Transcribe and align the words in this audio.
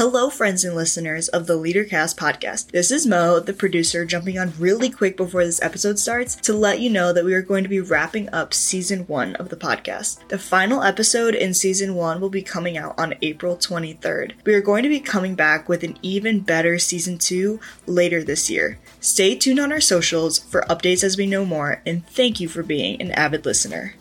Hello, 0.00 0.30
friends 0.30 0.64
and 0.64 0.74
listeners 0.74 1.28
of 1.28 1.46
the 1.46 1.58
LeaderCast 1.58 2.16
podcast. 2.16 2.70
This 2.70 2.90
is 2.90 3.06
Mo, 3.06 3.38
the 3.38 3.52
producer, 3.52 4.06
jumping 4.06 4.38
on 4.38 4.54
really 4.58 4.88
quick 4.88 5.14
before 5.14 5.44
this 5.44 5.60
episode 5.60 5.98
starts 5.98 6.36
to 6.36 6.54
let 6.54 6.80
you 6.80 6.88
know 6.88 7.12
that 7.12 7.26
we 7.26 7.34
are 7.34 7.42
going 7.42 7.64
to 7.64 7.68
be 7.68 7.80
wrapping 7.80 8.26
up 8.30 8.54
season 8.54 9.00
one 9.08 9.36
of 9.36 9.50
the 9.50 9.58
podcast. 9.58 10.26
The 10.28 10.38
final 10.38 10.82
episode 10.82 11.34
in 11.34 11.52
season 11.52 11.96
one 11.96 12.18
will 12.18 12.30
be 12.30 12.40
coming 12.40 12.78
out 12.78 12.98
on 12.98 13.12
April 13.20 13.58
23rd. 13.58 14.32
We 14.46 14.54
are 14.54 14.62
going 14.62 14.84
to 14.84 14.88
be 14.88 15.00
coming 15.00 15.34
back 15.34 15.68
with 15.68 15.84
an 15.84 15.98
even 16.00 16.40
better 16.40 16.78
season 16.78 17.18
two 17.18 17.60
later 17.84 18.24
this 18.24 18.48
year. 18.48 18.78
Stay 19.00 19.34
tuned 19.34 19.60
on 19.60 19.70
our 19.70 19.82
socials 19.82 20.38
for 20.38 20.62
updates 20.62 21.04
as 21.04 21.18
we 21.18 21.26
know 21.26 21.44
more, 21.44 21.82
and 21.84 22.06
thank 22.06 22.40
you 22.40 22.48
for 22.48 22.62
being 22.62 22.98
an 23.02 23.10
avid 23.10 23.44
listener. 23.44 23.96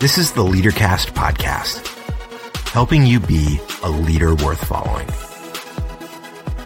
This 0.00 0.16
is 0.16 0.30
the 0.30 0.44
LeaderCast 0.44 1.10
podcast, 1.14 1.84
helping 2.68 3.04
you 3.04 3.18
be 3.18 3.58
a 3.82 3.90
leader 3.90 4.32
worth 4.36 4.64
following. 4.64 5.08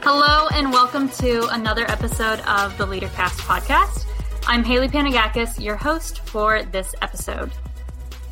Hello, 0.02 0.48
and 0.48 0.70
welcome 0.70 1.08
to 1.08 1.46
another 1.46 1.90
episode 1.90 2.40
of 2.40 2.76
the 2.76 2.86
LeaderCast 2.86 3.40
podcast. 3.40 4.04
I'm 4.46 4.62
Haley 4.62 4.88
Panagakis, 4.88 5.58
your 5.64 5.76
host 5.76 6.20
for 6.28 6.62
this 6.64 6.94
episode. 7.00 7.50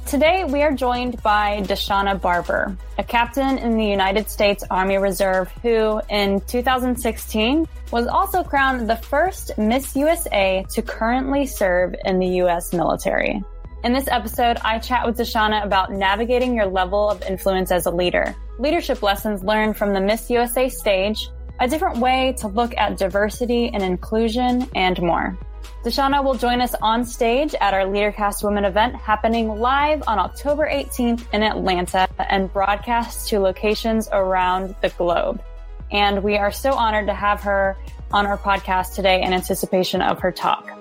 Today, 0.04 0.44
we 0.44 0.60
are 0.60 0.72
joined 0.72 1.22
by 1.22 1.62
Deshauna 1.62 2.20
Barber, 2.20 2.76
a 2.98 3.02
captain 3.02 3.56
in 3.56 3.78
the 3.78 3.86
United 3.86 4.28
States 4.28 4.64
Army 4.70 4.98
Reserve 4.98 5.50
who, 5.62 6.02
in 6.10 6.42
2016, 6.42 7.66
was 7.90 8.06
also 8.06 8.42
crowned 8.42 8.90
the 8.90 8.96
first 8.96 9.56
Miss 9.56 9.96
USA 9.96 10.66
to 10.68 10.82
currently 10.82 11.46
serve 11.46 11.94
in 12.04 12.18
the 12.18 12.26
U.S. 12.44 12.74
military. 12.74 13.42
In 13.82 13.94
this 13.94 14.08
episode, 14.08 14.58
I 14.62 14.78
chat 14.78 15.06
with 15.06 15.16
Deshauna 15.16 15.64
about 15.64 15.90
navigating 15.90 16.54
your 16.54 16.66
level 16.66 17.08
of 17.08 17.22
influence 17.22 17.72
as 17.72 17.86
a 17.86 17.90
leader, 17.90 18.36
leadership 18.58 19.02
lessons 19.02 19.42
learned 19.42 19.74
from 19.74 19.94
the 19.94 20.00
Miss 20.02 20.28
USA 20.28 20.68
stage, 20.68 21.30
a 21.60 21.66
different 21.66 21.96
way 21.96 22.34
to 22.40 22.48
look 22.48 22.76
at 22.76 22.98
diversity 22.98 23.70
and 23.72 23.82
inclusion, 23.82 24.68
and 24.74 25.00
more. 25.00 25.38
Deshauna 25.82 26.22
will 26.22 26.34
join 26.34 26.60
us 26.60 26.74
on 26.82 27.06
stage 27.06 27.54
at 27.54 27.72
our 27.72 27.84
LeaderCast 27.84 28.44
Women 28.44 28.66
event 28.66 28.96
happening 28.96 29.48
live 29.48 30.02
on 30.06 30.18
October 30.18 30.68
18th 30.70 31.24
in 31.32 31.42
Atlanta 31.42 32.06
and 32.18 32.52
broadcast 32.52 33.28
to 33.28 33.40
locations 33.40 34.10
around 34.12 34.74
the 34.82 34.90
globe. 34.90 35.42
And 35.90 36.22
we 36.22 36.36
are 36.36 36.52
so 36.52 36.74
honored 36.74 37.06
to 37.06 37.14
have 37.14 37.40
her 37.40 37.78
on 38.12 38.26
our 38.26 38.36
podcast 38.36 38.94
today 38.94 39.22
in 39.22 39.32
anticipation 39.32 40.02
of 40.02 40.18
her 40.20 40.32
talk. 40.32 40.79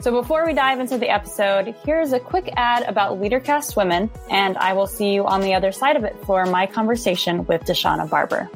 So 0.00 0.10
before 0.12 0.46
we 0.46 0.52
dive 0.52 0.80
into 0.80 0.98
the 0.98 1.08
episode, 1.08 1.74
here's 1.84 2.12
a 2.12 2.20
quick 2.20 2.52
ad 2.56 2.84
about 2.84 3.18
LeaderCast 3.18 3.76
Women, 3.76 4.10
and 4.30 4.56
I 4.58 4.72
will 4.72 4.86
see 4.86 5.12
you 5.12 5.26
on 5.26 5.40
the 5.40 5.54
other 5.54 5.72
side 5.72 5.96
of 5.96 6.04
it 6.04 6.16
for 6.24 6.46
my 6.46 6.66
conversation 6.66 7.46
with 7.46 7.62
Deshauna 7.62 8.08
Barber. 8.08 8.48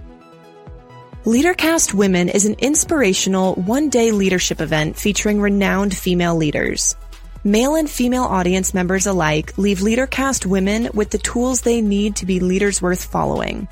LeaderCast 1.24 1.92
Women 1.92 2.28
is 2.28 2.46
an 2.46 2.54
inspirational 2.60 3.54
one-day 3.54 4.10
leadership 4.10 4.60
event 4.60 4.96
featuring 4.96 5.40
renowned 5.40 5.94
female 5.94 6.34
leaders. 6.34 6.96
Male 7.44 7.74
and 7.74 7.90
female 7.90 8.24
audience 8.24 8.74
members 8.74 9.06
alike 9.06 9.56
leave 9.58 9.78
LeaderCast 9.80 10.46
Women 10.46 10.88
with 10.94 11.10
the 11.10 11.18
tools 11.18 11.60
they 11.60 11.80
need 11.80 12.16
to 12.16 12.26
be 12.26 12.40
leaders 12.40 12.80
worth 12.80 13.04
following. 13.04 13.68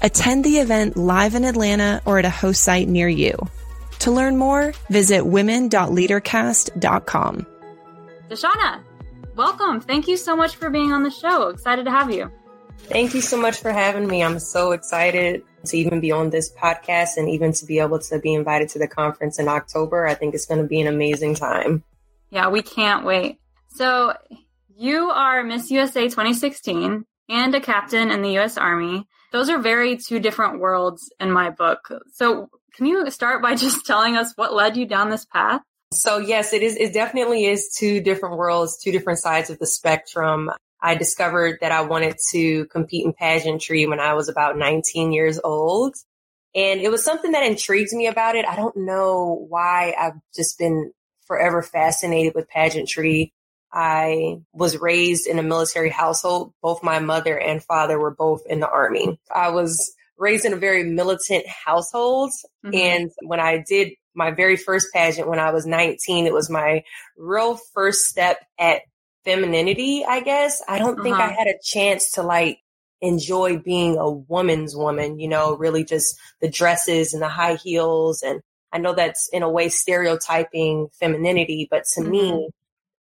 Attend 0.00 0.44
the 0.44 0.58
event 0.58 0.96
live 0.96 1.34
in 1.34 1.44
Atlanta 1.44 2.02
or 2.04 2.18
at 2.18 2.24
a 2.24 2.30
host 2.30 2.62
site 2.62 2.88
near 2.88 3.08
you. 3.08 3.36
To 4.02 4.10
learn 4.10 4.36
more, 4.36 4.74
visit 4.90 5.24
women.leadercast.com. 5.24 7.46
Deshauna, 8.28 8.82
welcome. 9.36 9.80
Thank 9.80 10.08
you 10.08 10.16
so 10.16 10.34
much 10.34 10.56
for 10.56 10.70
being 10.70 10.92
on 10.92 11.04
the 11.04 11.10
show. 11.10 11.50
Excited 11.50 11.84
to 11.84 11.92
have 11.92 12.12
you. 12.12 12.28
Thank 12.78 13.14
you 13.14 13.20
so 13.20 13.40
much 13.40 13.60
for 13.60 13.70
having 13.70 14.08
me. 14.08 14.24
I'm 14.24 14.40
so 14.40 14.72
excited 14.72 15.44
to 15.66 15.76
even 15.76 16.00
be 16.00 16.10
on 16.10 16.30
this 16.30 16.52
podcast 16.52 17.16
and 17.16 17.28
even 17.28 17.52
to 17.52 17.64
be 17.64 17.78
able 17.78 18.00
to 18.00 18.18
be 18.18 18.34
invited 18.34 18.70
to 18.70 18.80
the 18.80 18.88
conference 18.88 19.38
in 19.38 19.46
October. 19.46 20.04
I 20.04 20.14
think 20.14 20.34
it's 20.34 20.46
going 20.46 20.60
to 20.60 20.66
be 20.66 20.80
an 20.80 20.88
amazing 20.88 21.36
time. 21.36 21.84
Yeah, 22.30 22.48
we 22.48 22.62
can't 22.62 23.04
wait. 23.04 23.38
So, 23.68 24.14
you 24.76 25.10
are 25.10 25.44
Miss 25.44 25.70
USA 25.70 26.08
2016 26.08 27.04
and 27.28 27.54
a 27.54 27.60
captain 27.60 28.10
in 28.10 28.22
the 28.22 28.36
US 28.40 28.58
Army. 28.58 29.06
Those 29.30 29.48
are 29.48 29.60
very 29.60 29.96
two 29.96 30.18
different 30.18 30.58
worlds 30.58 31.08
in 31.20 31.30
my 31.30 31.50
book. 31.50 31.88
So, 32.14 32.50
can 32.74 32.86
you 32.86 33.10
start 33.10 33.42
by 33.42 33.54
just 33.54 33.86
telling 33.86 34.16
us 34.16 34.32
what 34.36 34.54
led 34.54 34.76
you 34.76 34.86
down 34.86 35.10
this 35.10 35.24
path? 35.24 35.62
So 35.92 36.18
yes, 36.18 36.52
it 36.52 36.62
is. 36.62 36.76
It 36.76 36.92
definitely 36.92 37.44
is 37.44 37.74
two 37.76 38.00
different 38.00 38.38
worlds, 38.38 38.78
two 38.78 38.92
different 38.92 39.18
sides 39.18 39.50
of 39.50 39.58
the 39.58 39.66
spectrum. 39.66 40.50
I 40.80 40.94
discovered 40.94 41.58
that 41.60 41.70
I 41.70 41.82
wanted 41.82 42.16
to 42.30 42.64
compete 42.66 43.04
in 43.04 43.12
pageantry 43.12 43.86
when 43.86 44.00
I 44.00 44.14
was 44.14 44.28
about 44.28 44.58
19 44.58 45.12
years 45.12 45.38
old. 45.42 45.94
And 46.54 46.80
it 46.80 46.90
was 46.90 47.04
something 47.04 47.32
that 47.32 47.44
intrigued 47.44 47.92
me 47.92 48.06
about 48.08 48.36
it. 48.36 48.44
I 48.46 48.56
don't 48.56 48.76
know 48.76 49.46
why 49.48 49.94
I've 49.98 50.18
just 50.34 50.58
been 50.58 50.92
forever 51.26 51.62
fascinated 51.62 52.34
with 52.34 52.48
pageantry. 52.48 53.32
I 53.72 54.40
was 54.52 54.76
raised 54.76 55.26
in 55.26 55.38
a 55.38 55.42
military 55.42 55.88
household. 55.88 56.52
Both 56.62 56.82
my 56.82 56.98
mother 56.98 57.38
and 57.38 57.62
father 57.62 57.98
were 57.98 58.14
both 58.14 58.42
in 58.46 58.60
the 58.60 58.68
army. 58.68 59.18
I 59.34 59.50
was 59.50 59.94
raised 60.22 60.44
in 60.44 60.52
a 60.52 60.56
very 60.56 60.84
militant 60.84 61.44
household. 61.48 62.30
Mm-hmm. 62.64 62.74
And 62.74 63.10
when 63.22 63.40
I 63.40 63.64
did 63.68 63.90
my 64.14 64.30
very 64.30 64.56
first 64.56 64.88
pageant 64.94 65.28
when 65.28 65.40
I 65.40 65.50
was 65.50 65.66
19, 65.66 66.26
it 66.26 66.32
was 66.32 66.48
my 66.48 66.84
real 67.16 67.58
first 67.74 68.02
step 68.04 68.38
at 68.58 68.82
femininity, 69.24 70.04
I 70.08 70.20
guess. 70.20 70.62
I 70.68 70.78
don't 70.78 70.94
uh-huh. 70.94 71.02
think 71.02 71.16
I 71.16 71.26
uh-huh. 71.26 71.34
had 71.36 71.46
a 71.48 71.58
chance 71.62 72.12
to 72.12 72.22
like 72.22 72.58
enjoy 73.00 73.58
being 73.58 73.98
a 73.98 74.08
woman's 74.08 74.76
woman, 74.76 75.18
you 75.18 75.26
know, 75.26 75.56
really 75.56 75.84
just 75.84 76.16
the 76.40 76.48
dresses 76.48 77.14
and 77.14 77.22
the 77.22 77.28
high 77.28 77.56
heels. 77.56 78.22
And 78.22 78.40
I 78.72 78.78
know 78.78 78.94
that's 78.94 79.28
in 79.32 79.42
a 79.42 79.50
way 79.50 79.70
stereotyping 79.70 80.86
femininity, 81.00 81.66
but 81.68 81.82
to 81.94 82.00
mm-hmm. 82.00 82.10
me, 82.10 82.50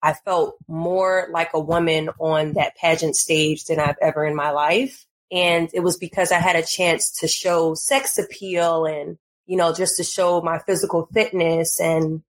I 0.02 0.14
felt 0.14 0.56
more 0.68 1.28
like 1.32 1.52
a 1.54 1.60
woman 1.60 2.10
on 2.20 2.54
that 2.54 2.76
pageant 2.78 3.16
stage 3.16 3.66
than 3.66 3.80
I've 3.80 3.98
ever 4.02 4.26
in 4.26 4.36
my 4.36 4.50
life. 4.50 5.06
And 5.32 5.70
it 5.74 5.80
was 5.80 5.98
because 5.98 6.32
I 6.32 6.40
had 6.40 6.58
a 6.58 6.66
chance 6.66 7.10
to 7.20 7.28
show 7.28 7.74
sex 7.74 8.18
appeal 8.18 8.86
and, 8.86 9.18
you 9.46 9.56
know, 9.56 9.74
just 9.74 9.98
to 9.98 10.04
show 10.04 10.42
my 10.42 10.60
physical 10.60 11.08
fitness. 11.14 11.80
And 11.80 12.22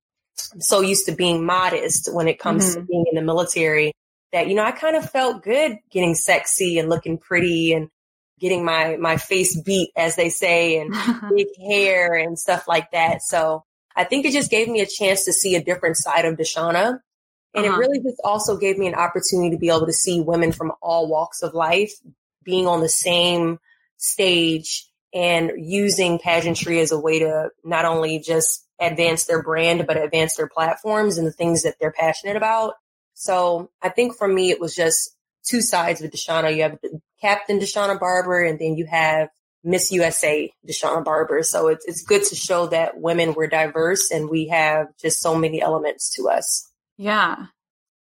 I'm 0.53 0.61
so 0.61 0.81
used 0.81 1.07
to 1.07 1.13
being 1.13 1.45
modest 1.45 2.13
when 2.13 2.29
it 2.29 2.39
comes 2.39 2.71
mm-hmm. 2.71 2.81
to 2.81 2.87
being 2.87 3.05
in 3.11 3.17
the 3.17 3.23
military 3.23 3.93
that, 4.33 4.47
you 4.49 4.55
know, 4.55 4.65
I 4.65 4.71
kind 4.71 4.97
of 4.97 5.11
felt 5.11 5.43
good 5.43 5.79
getting 5.91 6.15
sexy 6.15 6.79
and 6.79 6.89
looking 6.89 7.19
pretty 7.19 7.73
and 7.73 7.89
getting 8.39 8.65
my, 8.65 8.97
my 8.97 9.17
face 9.17 9.61
beat, 9.61 9.91
as 9.97 10.17
they 10.17 10.29
say, 10.29 10.79
and 10.79 10.95
big 11.37 11.49
hair 11.61 12.15
and 12.15 12.39
stuff 12.39 12.69
like 12.69 12.93
that. 12.93 13.23
So 13.23 13.65
I 13.97 14.05
think 14.05 14.27
it 14.27 14.33
just 14.33 14.51
gave 14.51 14.69
me 14.69 14.81
a 14.81 14.87
chance 14.87 15.25
to 15.25 15.33
see 15.33 15.57
a 15.57 15.63
different 15.63 15.97
side 15.97 16.25
of 16.25 16.37
Deshauna. 16.37 17.01
And 17.55 17.67
uh-huh. 17.67 17.75
it 17.75 17.79
really 17.79 18.01
just 18.01 18.21
also 18.25 18.57
gave 18.57 18.79
me 18.79 18.87
an 18.87 18.95
opportunity 18.95 19.51
to 19.51 19.59
be 19.59 19.69
able 19.69 19.87
to 19.87 19.93
see 19.93 20.21
women 20.21 20.53
from 20.53 20.73
all 20.81 21.09
walks 21.09 21.43
of 21.43 21.53
life 21.53 21.93
being 22.45 22.67
on 22.67 22.81
the 22.81 22.89
same 22.89 23.59
stage 23.97 24.89
and 25.15 25.53
using 25.57 26.19
pageantry 26.19 26.81
as 26.81 26.93
a 26.93 26.99
way 26.99 27.19
to 27.21 27.51
not 27.65 27.85
only 27.85 28.19
just 28.19 28.67
advance 28.81 29.27
their 29.27 29.43
brand, 29.43 29.87
but 29.87 29.97
advance 29.97 30.37
their 30.37 30.49
platforms 30.49 31.19
and 31.19 31.27
the 31.27 31.33
things 31.33 31.63
that 31.63 31.77
they're 31.79 31.93
passionate 31.93 32.37
about. 32.37 32.75
So 33.15 33.71
I 33.83 33.91
think 33.91 34.17
for 34.17 34.27
me, 34.27 34.51
it 34.51 34.61
was 34.61 34.75
just 34.75 35.15
two 35.47 35.61
sides 35.61 36.01
with 36.01 36.13
Deshauna. 36.13 36.55
You 36.55 36.63
have 36.63 36.79
Captain 37.21 37.59
Deshauna 37.59 37.99
Barber 37.99 38.43
and 38.43 38.59
then 38.59 38.77
you 38.77 38.87
have 38.87 39.29
Miss 39.65 39.93
USA 39.93 40.53
Deshauna 40.67 41.05
Barber. 41.05 41.43
So 41.43 41.69
it's, 41.69 41.85
it's 41.87 42.03
good 42.03 42.25
to 42.25 42.35
show 42.35 42.67
that 42.69 42.99
women 42.99 43.35
were 43.35 43.47
diverse 43.47 44.11
and 44.11 44.29
we 44.29 44.49
have 44.49 44.89
just 45.01 45.21
so 45.21 45.37
many 45.37 45.63
elements 45.63 46.15
to 46.17 46.29
us. 46.29 46.69
Yeah. 46.97 47.47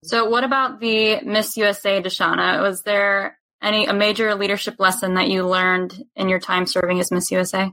So 0.04 0.28
what 0.28 0.42
about 0.42 0.80
the 0.80 1.20
Miss 1.22 1.56
USA 1.56 2.02
Deshauna? 2.02 2.60
Was 2.60 2.82
there 2.82 3.38
any 3.62 3.86
a 3.86 3.92
major 3.92 4.34
leadership 4.34 4.76
lesson 4.78 5.14
that 5.14 5.28
you 5.28 5.46
learned 5.46 6.04
in 6.16 6.28
your 6.28 6.40
time 6.40 6.66
serving 6.66 7.00
as 7.00 7.10
Miss 7.10 7.30
USA? 7.30 7.72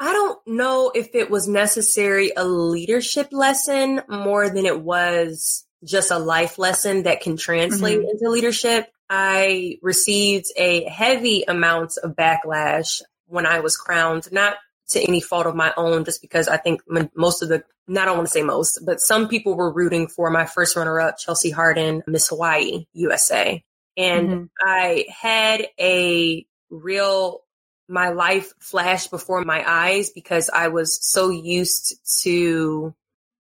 I 0.00 0.12
don't 0.12 0.38
know 0.46 0.92
if 0.94 1.14
it 1.14 1.30
was 1.30 1.48
necessary 1.48 2.32
a 2.36 2.44
leadership 2.44 3.28
lesson 3.32 4.02
more 4.08 4.48
than 4.48 4.64
it 4.64 4.80
was 4.80 5.64
just 5.84 6.10
a 6.10 6.18
life 6.18 6.58
lesson 6.58 7.04
that 7.04 7.20
can 7.20 7.36
translate 7.36 7.98
mm-hmm. 7.98 8.08
into 8.08 8.30
leadership. 8.30 8.86
I 9.10 9.78
received 9.82 10.46
a 10.56 10.84
heavy 10.84 11.44
amount 11.46 11.94
of 12.02 12.14
backlash 12.14 13.00
when 13.26 13.46
I 13.46 13.60
was 13.60 13.76
crowned, 13.76 14.30
not 14.32 14.56
to 14.90 15.02
any 15.02 15.20
fault 15.20 15.46
of 15.46 15.54
my 15.54 15.72
own, 15.76 16.04
just 16.04 16.22
because 16.22 16.48
I 16.48 16.56
think 16.56 16.82
most 17.14 17.42
of 17.42 17.48
the, 17.48 17.62
not 17.86 18.02
I 18.02 18.04
don't 18.06 18.16
want 18.16 18.28
to 18.28 18.32
say 18.32 18.42
most, 18.42 18.80
but 18.84 19.00
some 19.00 19.28
people 19.28 19.54
were 19.54 19.72
rooting 19.72 20.08
for 20.08 20.30
my 20.30 20.46
first 20.46 20.76
runner 20.76 21.00
up, 21.00 21.18
Chelsea 21.18 21.50
Hardin, 21.50 22.02
Miss 22.06 22.28
Hawaii, 22.28 22.86
USA. 22.94 23.62
And 23.98 24.28
mm-hmm. 24.28 24.44
I 24.64 25.06
had 25.10 25.66
a 25.78 26.46
real, 26.70 27.42
my 27.88 28.10
life 28.10 28.52
flashed 28.60 29.10
before 29.10 29.44
my 29.44 29.64
eyes 29.68 30.10
because 30.10 30.48
I 30.48 30.68
was 30.68 30.98
so 31.04 31.30
used 31.30 32.00
to 32.22 32.94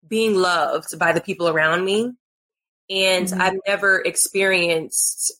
being 0.07 0.35
loved 0.35 0.97
by 0.97 1.13
the 1.13 1.21
people 1.21 1.47
around 1.47 1.85
me. 1.85 2.13
And 2.89 3.27
mm-hmm. 3.27 3.39
I've 3.39 3.59
never 3.67 3.99
experienced 3.99 5.33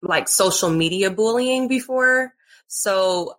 like 0.00 0.28
social 0.28 0.70
media 0.70 1.10
bullying 1.10 1.66
before. 1.66 2.32
So 2.68 3.36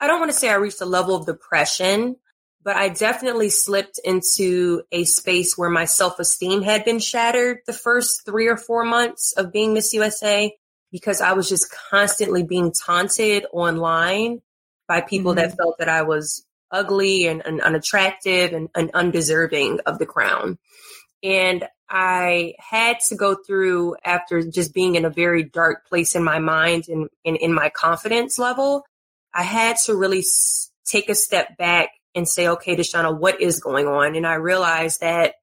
I 0.00 0.06
don't 0.06 0.20
want 0.20 0.30
to 0.30 0.38
say 0.38 0.48
I 0.48 0.54
reached 0.54 0.80
a 0.80 0.86
level 0.86 1.16
of 1.16 1.26
depression, 1.26 2.16
but 2.64 2.76
I 2.76 2.88
definitely 2.88 3.48
slipped 3.48 3.98
into 4.04 4.82
a 4.92 5.04
space 5.04 5.56
where 5.56 5.70
my 5.70 5.84
self 5.84 6.18
esteem 6.18 6.62
had 6.62 6.84
been 6.84 6.98
shattered 6.98 7.58
the 7.66 7.72
first 7.72 8.24
three 8.24 8.48
or 8.48 8.56
four 8.56 8.84
months 8.84 9.32
of 9.32 9.52
being 9.52 9.74
Miss 9.74 9.92
USA 9.92 10.54
because 10.90 11.20
I 11.20 11.32
was 11.32 11.48
just 11.48 11.74
constantly 11.90 12.42
being 12.42 12.72
taunted 12.72 13.46
online 13.52 14.42
by 14.86 15.00
people 15.00 15.32
mm-hmm. 15.32 15.48
that 15.48 15.56
felt 15.56 15.78
that 15.78 15.88
I 15.88 16.02
was 16.02 16.46
ugly 16.70 17.26
and, 17.26 17.42
and 17.44 17.60
unattractive 17.60 18.52
and, 18.52 18.68
and 18.74 18.90
undeserving 18.94 19.80
of 19.86 19.98
the 19.98 20.06
crown. 20.06 20.58
And 21.22 21.64
I 21.88 22.54
had 22.58 23.00
to 23.08 23.16
go 23.16 23.34
through 23.34 23.96
after 24.04 24.42
just 24.42 24.72
being 24.72 24.94
in 24.94 25.04
a 25.04 25.10
very 25.10 25.44
dark 25.44 25.86
place 25.86 26.14
in 26.14 26.24
my 26.24 26.38
mind 26.38 26.84
and, 26.88 27.08
in 27.24 27.52
my 27.52 27.68
confidence 27.68 28.38
level. 28.38 28.84
I 29.34 29.42
had 29.42 29.76
to 29.84 29.94
really 29.94 30.20
s- 30.20 30.70
take 30.86 31.08
a 31.08 31.14
step 31.14 31.56
back 31.58 31.90
and 32.14 32.28
say, 32.28 32.48
okay, 32.48 32.76
Deshauna, 32.76 33.16
what 33.16 33.40
is 33.40 33.60
going 33.60 33.86
on? 33.86 34.16
And 34.16 34.26
I 34.26 34.34
realized 34.34 35.00
that 35.00 35.34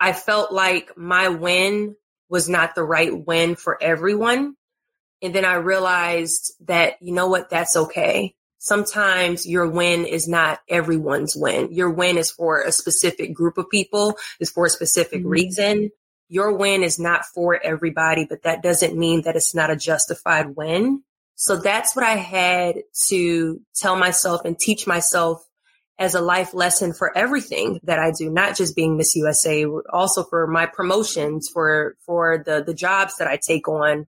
I 0.00 0.12
felt 0.12 0.52
like 0.52 0.96
my 0.96 1.28
win 1.28 1.96
was 2.28 2.48
not 2.48 2.74
the 2.74 2.82
right 2.82 3.26
win 3.26 3.54
for 3.54 3.82
everyone. 3.82 4.56
And 5.22 5.34
then 5.34 5.44
I 5.44 5.54
realized 5.54 6.52
that, 6.66 6.94
you 7.00 7.12
know 7.12 7.28
what, 7.28 7.50
that's 7.50 7.76
okay. 7.76 8.34
Sometimes 8.58 9.46
your 9.46 9.68
win 9.68 10.06
is 10.06 10.26
not 10.26 10.60
everyone's 10.68 11.36
win. 11.36 11.72
Your 11.72 11.90
win 11.90 12.16
is 12.16 12.30
for 12.30 12.62
a 12.62 12.72
specific 12.72 13.34
group 13.34 13.58
of 13.58 13.68
people, 13.70 14.16
is 14.40 14.50
for 14.50 14.66
a 14.66 14.70
specific 14.70 15.20
mm-hmm. 15.20 15.28
reason. 15.28 15.90
Your 16.28 16.56
win 16.56 16.82
is 16.82 16.98
not 16.98 17.26
for 17.26 17.60
everybody, 17.62 18.26
but 18.28 18.42
that 18.44 18.62
doesn't 18.62 18.96
mean 18.96 19.22
that 19.22 19.36
it's 19.36 19.54
not 19.54 19.70
a 19.70 19.76
justified 19.76 20.56
win. 20.56 21.02
So 21.34 21.56
that's 21.56 21.94
what 21.94 22.04
I 22.04 22.16
had 22.16 22.82
to 23.08 23.60
tell 23.74 23.96
myself 23.96 24.44
and 24.44 24.58
teach 24.58 24.86
myself 24.86 25.44
as 25.98 26.14
a 26.14 26.20
life 26.20 26.54
lesson 26.54 26.92
for 26.92 27.16
everything 27.16 27.78
that 27.84 27.98
I 27.98 28.10
do, 28.10 28.30
not 28.30 28.56
just 28.56 28.74
being 28.74 28.96
Miss 28.96 29.14
USA, 29.14 29.64
also 29.92 30.24
for 30.24 30.46
my 30.46 30.66
promotions, 30.66 31.48
for, 31.52 31.96
for 32.04 32.42
the, 32.44 32.64
the 32.64 32.74
jobs 32.74 33.16
that 33.18 33.28
I 33.28 33.38
take 33.38 33.68
on, 33.68 34.06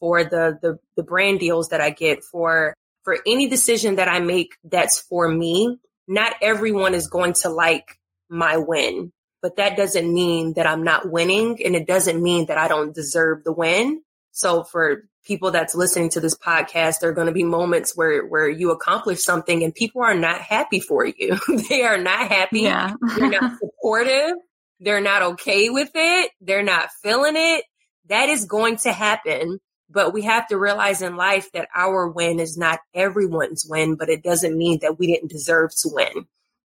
for 0.00 0.24
the, 0.24 0.58
the, 0.60 0.78
the 0.96 1.02
brand 1.02 1.40
deals 1.40 1.68
that 1.68 1.80
I 1.80 1.90
get, 1.90 2.24
for, 2.24 2.74
for 3.04 3.18
any 3.26 3.48
decision 3.48 3.96
that 3.96 4.08
I 4.08 4.20
make 4.20 4.56
that's 4.64 5.00
for 5.00 5.28
me. 5.28 5.78
Not 6.08 6.34
everyone 6.42 6.94
is 6.94 7.08
going 7.08 7.34
to 7.42 7.50
like 7.50 7.98
my 8.28 8.56
win, 8.56 9.12
but 9.42 9.56
that 9.56 9.76
doesn't 9.76 10.12
mean 10.12 10.54
that 10.54 10.66
I'm 10.66 10.82
not 10.82 11.10
winning 11.10 11.64
and 11.64 11.76
it 11.76 11.86
doesn't 11.86 12.22
mean 12.22 12.46
that 12.46 12.58
I 12.58 12.68
don't 12.68 12.94
deserve 12.94 13.44
the 13.44 13.52
win. 13.52 14.02
So 14.38 14.62
for 14.62 15.02
people 15.24 15.50
that's 15.50 15.74
listening 15.74 16.10
to 16.10 16.20
this 16.20 16.38
podcast, 16.38 17.00
there 17.00 17.10
are 17.10 17.14
going 17.14 17.26
to 17.26 17.32
be 17.32 17.42
moments 17.42 17.96
where, 17.96 18.24
where 18.24 18.48
you 18.48 18.70
accomplish 18.70 19.20
something 19.20 19.64
and 19.64 19.74
people 19.74 20.00
are 20.00 20.14
not 20.14 20.40
happy 20.40 20.78
for 20.78 21.04
you. 21.04 21.36
they 21.68 21.82
are 21.82 21.98
not 21.98 22.28
happy. 22.28 22.60
Yeah. 22.60 22.94
They're 23.16 23.30
not 23.30 23.58
supportive. 23.58 24.36
They're 24.78 25.00
not 25.00 25.22
okay 25.22 25.70
with 25.70 25.90
it. 25.92 26.30
They're 26.40 26.62
not 26.62 26.90
feeling 27.02 27.34
it. 27.34 27.64
That 28.06 28.28
is 28.28 28.44
going 28.44 28.76
to 28.78 28.92
happen. 28.92 29.58
But 29.90 30.12
we 30.12 30.22
have 30.22 30.46
to 30.48 30.56
realize 30.56 31.02
in 31.02 31.16
life 31.16 31.50
that 31.50 31.68
our 31.74 32.08
win 32.08 32.38
is 32.38 32.56
not 32.56 32.78
everyone's 32.94 33.66
win, 33.68 33.96
but 33.96 34.08
it 34.08 34.22
doesn't 34.22 34.56
mean 34.56 34.78
that 34.82 35.00
we 35.00 35.08
didn't 35.08 35.32
deserve 35.32 35.72
to 35.82 35.88
win. 35.90 36.26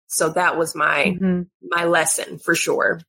So 0.09 0.31
that 0.31 0.59
was 0.59 0.75
my, 0.75 1.17
mm-hmm. 1.21 1.43
my 1.63 1.85
lesson 1.85 2.39
for 2.41 2.57
sure 2.57 3.01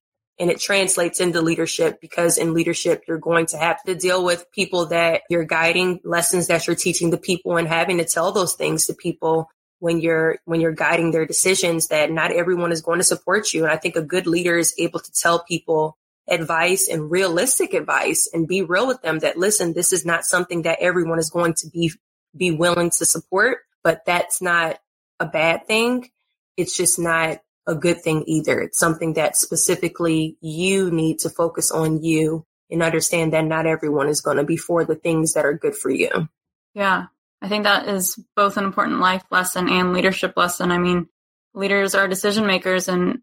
and 0.41 0.49
it 0.49 0.59
translates 0.59 1.19
into 1.19 1.39
leadership 1.39 2.01
because 2.01 2.39
in 2.39 2.55
leadership, 2.55 3.03
you're 3.07 3.19
going 3.19 3.45
to 3.45 3.57
have 3.59 3.81
to 3.83 3.93
deal 3.93 4.25
with 4.25 4.51
people 4.51 4.87
that 4.87 5.21
you're 5.29 5.45
guiding, 5.45 5.99
lessons 6.03 6.47
that 6.47 6.65
you're 6.65 6.75
teaching 6.75 7.11
the 7.11 7.19
people 7.19 7.57
and 7.57 7.67
having 7.67 7.99
to 7.99 8.05
tell 8.05 8.31
those 8.31 8.55
things 8.55 8.87
to 8.87 8.95
people 8.95 9.51
when 9.77 10.01
you're, 10.01 10.39
when 10.45 10.59
you're 10.59 10.71
guiding 10.71 11.11
their 11.11 11.27
decisions 11.27 11.89
that 11.89 12.09
not 12.11 12.31
everyone 12.31 12.71
is 12.71 12.81
going 12.81 12.97
to 12.97 13.03
support 13.03 13.53
you. 13.53 13.65
And 13.65 13.71
I 13.71 13.77
think 13.77 13.95
a 13.95 14.01
good 14.01 14.25
leader 14.25 14.57
is 14.57 14.73
able 14.79 14.99
to 14.99 15.11
tell 15.11 15.43
people 15.43 15.95
advice 16.27 16.89
and 16.91 17.11
realistic 17.11 17.75
advice 17.75 18.27
and 18.33 18.47
be 18.47 18.63
real 18.63 18.87
with 18.87 19.03
them 19.03 19.19
that 19.19 19.37
listen, 19.37 19.73
this 19.73 19.93
is 19.93 20.07
not 20.07 20.25
something 20.25 20.63
that 20.63 20.79
everyone 20.81 21.19
is 21.19 21.29
going 21.29 21.53
to 21.53 21.69
be, 21.69 21.91
be 22.35 22.49
willing 22.49 22.89
to 22.89 23.05
support, 23.05 23.59
but 23.83 24.05
that's 24.07 24.41
not 24.41 24.79
a 25.19 25.27
bad 25.27 25.67
thing. 25.67 26.09
It's 26.57 26.75
just 26.75 26.97
not 26.97 27.41
a 27.67 27.75
good 27.75 28.01
thing 28.01 28.23
either. 28.27 28.59
It's 28.61 28.79
something 28.79 29.13
that 29.13 29.37
specifically 29.37 30.37
you 30.41 30.91
need 30.91 31.19
to 31.19 31.29
focus 31.29 31.71
on 31.71 32.03
you 32.03 32.45
and 32.69 32.81
understand 32.81 33.33
that 33.33 33.45
not 33.45 33.67
everyone 33.67 34.07
is 34.07 34.21
going 34.21 34.37
to 34.37 34.43
be 34.43 34.57
for 34.57 34.85
the 34.85 34.95
things 34.95 35.33
that 35.33 35.45
are 35.45 35.53
good 35.53 35.75
for 35.75 35.89
you. 35.89 36.09
Yeah. 36.73 37.07
I 37.41 37.49
think 37.49 37.63
that 37.63 37.87
is 37.87 38.19
both 38.35 38.57
an 38.57 38.63
important 38.65 38.99
life 38.99 39.23
lesson 39.31 39.67
and 39.67 39.93
leadership 39.93 40.33
lesson. 40.37 40.71
I 40.71 40.77
mean, 40.77 41.07
leaders 41.53 41.95
are 41.95 42.07
decision 42.07 42.45
makers 42.45 42.87
and 42.87 43.19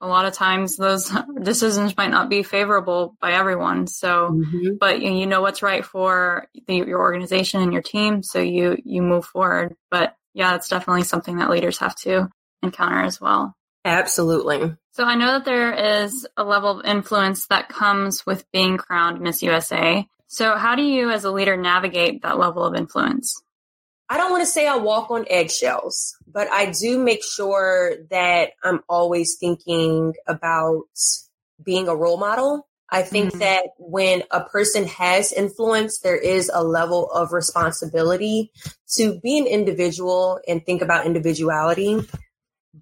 a 0.00 0.08
lot 0.08 0.24
of 0.24 0.32
times 0.32 0.76
those 0.76 1.12
decisions 1.42 1.96
might 1.96 2.10
not 2.10 2.28
be 2.28 2.42
favorable 2.42 3.16
by 3.20 3.32
everyone. 3.32 3.86
So, 3.86 4.30
mm-hmm. 4.30 4.76
but 4.78 5.00
you 5.02 5.26
know 5.26 5.42
what's 5.42 5.62
right 5.62 5.84
for 5.84 6.48
the, 6.66 6.76
your 6.76 7.00
organization 7.00 7.62
and 7.62 7.72
your 7.72 7.82
team. 7.82 8.22
So 8.22 8.40
you, 8.40 8.76
you 8.84 9.02
move 9.02 9.26
forward. 9.26 9.76
But 9.90 10.16
yeah, 10.34 10.56
it's 10.56 10.68
definitely 10.68 11.04
something 11.04 11.38
that 11.38 11.50
leaders 11.50 11.78
have 11.78 11.94
to 11.96 12.28
encounter 12.62 13.00
as 13.02 13.20
well. 13.20 13.54
Absolutely. 13.84 14.76
So 14.92 15.04
I 15.04 15.14
know 15.14 15.32
that 15.32 15.44
there 15.44 16.02
is 16.02 16.26
a 16.36 16.44
level 16.44 16.78
of 16.80 16.84
influence 16.84 17.46
that 17.46 17.68
comes 17.68 18.26
with 18.26 18.50
being 18.52 18.76
crowned 18.76 19.20
Miss 19.20 19.42
USA. 19.42 20.06
So 20.26 20.56
how 20.56 20.74
do 20.74 20.82
you 20.82 21.10
as 21.10 21.24
a 21.24 21.30
leader 21.32 21.56
navigate 21.56 22.22
that 22.22 22.38
level 22.38 22.64
of 22.64 22.74
influence? 22.74 23.42
I 24.08 24.16
don't 24.16 24.32
want 24.32 24.42
to 24.42 24.50
say 24.50 24.66
I 24.66 24.76
walk 24.76 25.10
on 25.10 25.24
eggshells, 25.30 26.16
but 26.26 26.50
I 26.50 26.72
do 26.72 26.98
make 26.98 27.22
sure 27.22 27.94
that 28.10 28.50
I'm 28.62 28.80
always 28.88 29.36
thinking 29.38 30.14
about 30.26 30.82
being 31.64 31.88
a 31.88 31.94
role 31.94 32.18
model. 32.18 32.66
I 32.90 33.02
think 33.02 33.30
mm-hmm. 33.30 33.38
that 33.38 33.66
when 33.78 34.24
a 34.32 34.42
person 34.42 34.84
has 34.88 35.32
influence, 35.32 36.00
there 36.00 36.16
is 36.16 36.50
a 36.52 36.64
level 36.64 37.08
of 37.12 37.32
responsibility 37.32 38.50
to 38.96 39.20
be 39.20 39.38
an 39.38 39.46
individual 39.46 40.40
and 40.48 40.66
think 40.66 40.82
about 40.82 41.06
individuality 41.06 42.00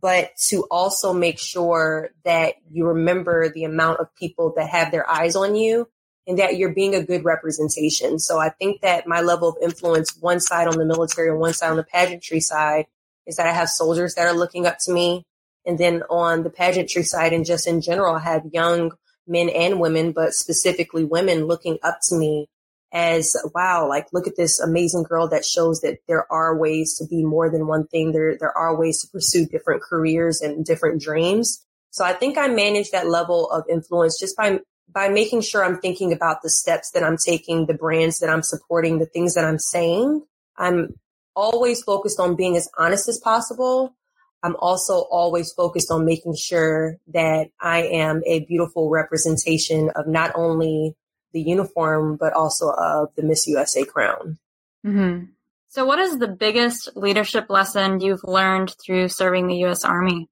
but 0.00 0.30
to 0.48 0.66
also 0.70 1.12
make 1.12 1.38
sure 1.38 2.10
that 2.24 2.54
you 2.70 2.86
remember 2.86 3.48
the 3.48 3.64
amount 3.64 4.00
of 4.00 4.14
people 4.14 4.52
that 4.56 4.68
have 4.68 4.90
their 4.90 5.08
eyes 5.10 5.36
on 5.36 5.54
you 5.54 5.88
and 6.26 6.38
that 6.38 6.56
you're 6.56 6.74
being 6.74 6.94
a 6.94 7.02
good 7.02 7.24
representation. 7.24 8.18
So 8.18 8.38
I 8.38 8.50
think 8.50 8.82
that 8.82 9.06
my 9.06 9.22
level 9.22 9.48
of 9.48 9.56
influence, 9.62 10.16
one 10.20 10.40
side 10.40 10.68
on 10.68 10.76
the 10.76 10.84
military 10.84 11.30
and 11.30 11.40
one 11.40 11.54
side 11.54 11.70
on 11.70 11.76
the 11.76 11.84
pageantry 11.84 12.40
side, 12.40 12.86
is 13.26 13.36
that 13.36 13.46
I 13.46 13.52
have 13.52 13.68
soldiers 13.68 14.14
that 14.14 14.26
are 14.26 14.36
looking 14.36 14.66
up 14.66 14.76
to 14.84 14.92
me. 14.92 15.24
And 15.66 15.78
then 15.78 16.02
on 16.10 16.42
the 16.42 16.50
pageantry 16.50 17.02
side 17.02 17.32
and 17.32 17.44
just 17.46 17.66
in 17.66 17.80
general, 17.80 18.14
I 18.14 18.20
have 18.20 18.42
young 18.52 18.92
men 19.26 19.48
and 19.48 19.80
women, 19.80 20.12
but 20.12 20.34
specifically 20.34 21.04
women 21.04 21.46
looking 21.46 21.78
up 21.82 21.98
to 22.08 22.16
me 22.16 22.48
as 22.92 23.36
wow, 23.54 23.86
like 23.88 24.06
look 24.12 24.26
at 24.26 24.36
this 24.36 24.60
amazing 24.60 25.02
girl 25.02 25.28
that 25.28 25.44
shows 25.44 25.80
that 25.80 25.98
there 26.08 26.30
are 26.32 26.56
ways 26.56 26.96
to 26.98 27.06
be 27.06 27.24
more 27.24 27.50
than 27.50 27.66
one 27.66 27.86
thing. 27.86 28.12
There, 28.12 28.36
there 28.38 28.56
are 28.56 28.78
ways 28.78 29.02
to 29.02 29.08
pursue 29.08 29.46
different 29.46 29.82
careers 29.82 30.40
and 30.40 30.64
different 30.64 31.02
dreams. 31.02 31.64
So 31.90 32.04
I 32.04 32.12
think 32.12 32.38
I 32.38 32.48
manage 32.48 32.90
that 32.90 33.08
level 33.08 33.50
of 33.50 33.64
influence 33.68 34.18
just 34.18 34.36
by, 34.36 34.60
by 34.92 35.08
making 35.08 35.42
sure 35.42 35.64
I'm 35.64 35.80
thinking 35.80 36.12
about 36.12 36.42
the 36.42 36.50
steps 36.50 36.90
that 36.92 37.02
I'm 37.02 37.16
taking, 37.16 37.66
the 37.66 37.74
brands 37.74 38.20
that 38.20 38.30
I'm 38.30 38.42
supporting, 38.42 38.98
the 38.98 39.06
things 39.06 39.34
that 39.34 39.44
I'm 39.44 39.58
saying. 39.58 40.22
I'm 40.56 40.94
always 41.34 41.82
focused 41.82 42.20
on 42.20 42.36
being 42.36 42.56
as 42.56 42.68
honest 42.78 43.08
as 43.08 43.18
possible. 43.18 43.94
I'm 44.42 44.56
also 44.56 45.06
always 45.10 45.52
focused 45.52 45.90
on 45.90 46.04
making 46.04 46.36
sure 46.36 46.96
that 47.08 47.48
I 47.60 47.82
am 47.84 48.22
a 48.26 48.44
beautiful 48.44 48.88
representation 48.88 49.90
of 49.96 50.06
not 50.06 50.32
only 50.34 50.94
the 51.32 51.40
uniform, 51.40 52.16
but 52.16 52.32
also 52.32 52.70
of 52.70 53.14
the 53.16 53.22
Miss 53.22 53.46
USA 53.46 53.84
crown. 53.84 54.38
Mm-hmm. 54.86 55.26
So, 55.68 55.84
what 55.84 55.98
is 55.98 56.18
the 56.18 56.28
biggest 56.28 56.96
leadership 56.96 57.50
lesson 57.50 58.00
you've 58.00 58.24
learned 58.24 58.74
through 58.82 59.08
serving 59.08 59.46
the 59.46 59.58
U.S. 59.58 59.84
Army? 59.84 60.28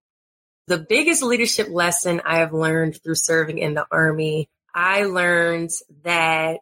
The 0.66 0.78
biggest 0.78 1.22
leadership 1.22 1.68
lesson 1.70 2.22
I 2.24 2.38
have 2.38 2.52
learned 2.52 3.00
through 3.02 3.14
serving 3.16 3.58
in 3.58 3.74
the 3.74 3.86
Army, 3.90 4.48
I 4.74 5.04
learned 5.04 5.70
that 6.02 6.60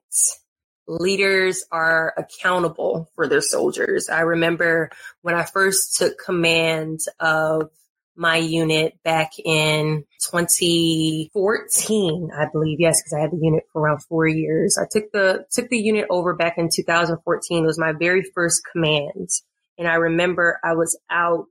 leaders 0.87 1.65
are 1.73 2.15
accountable 2.17 3.11
for 3.15 3.27
their 3.27 3.41
soldiers. 3.41 4.09
I 4.09 4.21
remember 4.21 4.91
when 5.23 5.35
I 5.35 5.45
first 5.45 5.97
took 5.97 6.19
command 6.19 7.01
of 7.19 7.71
my 8.17 8.37
unit 8.37 8.95
back 9.03 9.33
in 9.45 10.05
2014, 10.31 12.31
I 12.37 12.47
believe. 12.53 12.81
Yes, 12.81 13.01
because 13.01 13.13
I 13.13 13.21
had 13.21 13.33
the 13.33 13.41
unit 13.41 13.65
for 13.73 13.83
around 13.83 14.03
four 14.05 14.27
years. 14.27 14.79
I 14.81 14.87
took 14.91 15.11
the 15.13 15.47
took 15.51 15.69
the 15.69 15.79
unit 15.79 16.07
over 16.11 16.35
back 16.35 16.59
in 16.59 16.69
2014. 16.73 17.63
It 17.63 17.67
was 17.67 17.79
my 17.79 17.93
very 17.93 18.23
first 18.35 18.63
command, 18.71 19.29
and 19.79 19.89
I 19.89 19.95
remember 19.95 20.59
I 20.63 20.75
was 20.75 20.99
out 21.11 21.47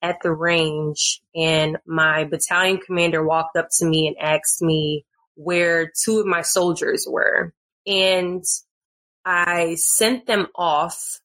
at 0.00 0.20
the 0.22 0.32
range, 0.32 1.20
and 1.34 1.78
my 1.86 2.24
battalion 2.24 2.78
commander 2.78 3.24
walked 3.24 3.56
up 3.56 3.68
to 3.78 3.86
me 3.86 4.08
and 4.08 4.16
asked 4.18 4.60
me 4.60 5.04
where 5.34 5.92
two 6.04 6.20
of 6.20 6.26
my 6.26 6.42
soldiers 6.42 7.06
were. 7.08 7.52
And 7.86 8.44
I 9.24 9.76
sent 9.76 10.26
them 10.26 10.48
off 10.54 11.20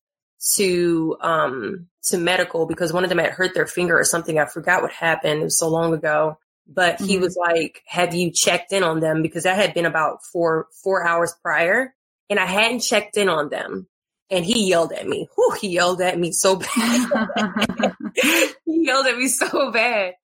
to 0.56 1.18
um 1.22 1.88
to 2.04 2.18
medical 2.18 2.66
because 2.66 2.94
one 2.94 3.04
of 3.04 3.10
them 3.10 3.20
had 3.20 3.32
hurt 3.32 3.54
their 3.54 3.68
finger 3.68 4.00
or 4.00 4.04
something. 4.04 4.40
I 4.40 4.46
forgot 4.46 4.82
what 4.82 4.92
happened. 4.92 5.42
It 5.42 5.46
was 5.46 5.60
so 5.60 5.68
long 5.68 5.94
ago. 5.94 6.38
But 6.68 6.96
mm-hmm. 6.96 7.06
he 7.06 7.18
was 7.18 7.38
like, 7.38 7.82
Have 7.88 8.14
you 8.14 8.32
checked 8.32 8.72
in 8.72 8.84
on 8.84 9.00
them? 9.00 9.22
Because 9.22 9.44
that 9.44 9.58
had 9.58 9.74
been 9.74 9.86
about 9.86 10.24
four 10.24 10.68
four 10.84 11.06
hours 11.06 11.34
prior. 11.42 11.94
And 12.30 12.40
I 12.40 12.46
hadn't 12.46 12.82
checked 12.82 13.18
in 13.18 13.30
on 13.30 13.50
them. 13.50 13.88
And 14.30 14.44
he 14.44 14.68
yelled 14.68 14.92
at 14.92 15.08
me. 15.08 15.30
Whew, 15.36 15.58
he 15.62 15.70
yelled 15.70 16.02
at 16.02 16.20
me 16.20 16.34
so 16.34 16.56
bad. 16.76 17.94
he 18.66 18.86
yelled 18.86 19.08
at 19.08 19.18
me 19.18 19.30
so 19.30 19.72
bad. 19.72 20.16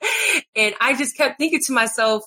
And 0.56 0.76
I 0.82 0.96
just 0.96 1.16
kept 1.16 1.38
thinking 1.38 1.62
to 1.68 1.74
myself, 1.74 2.24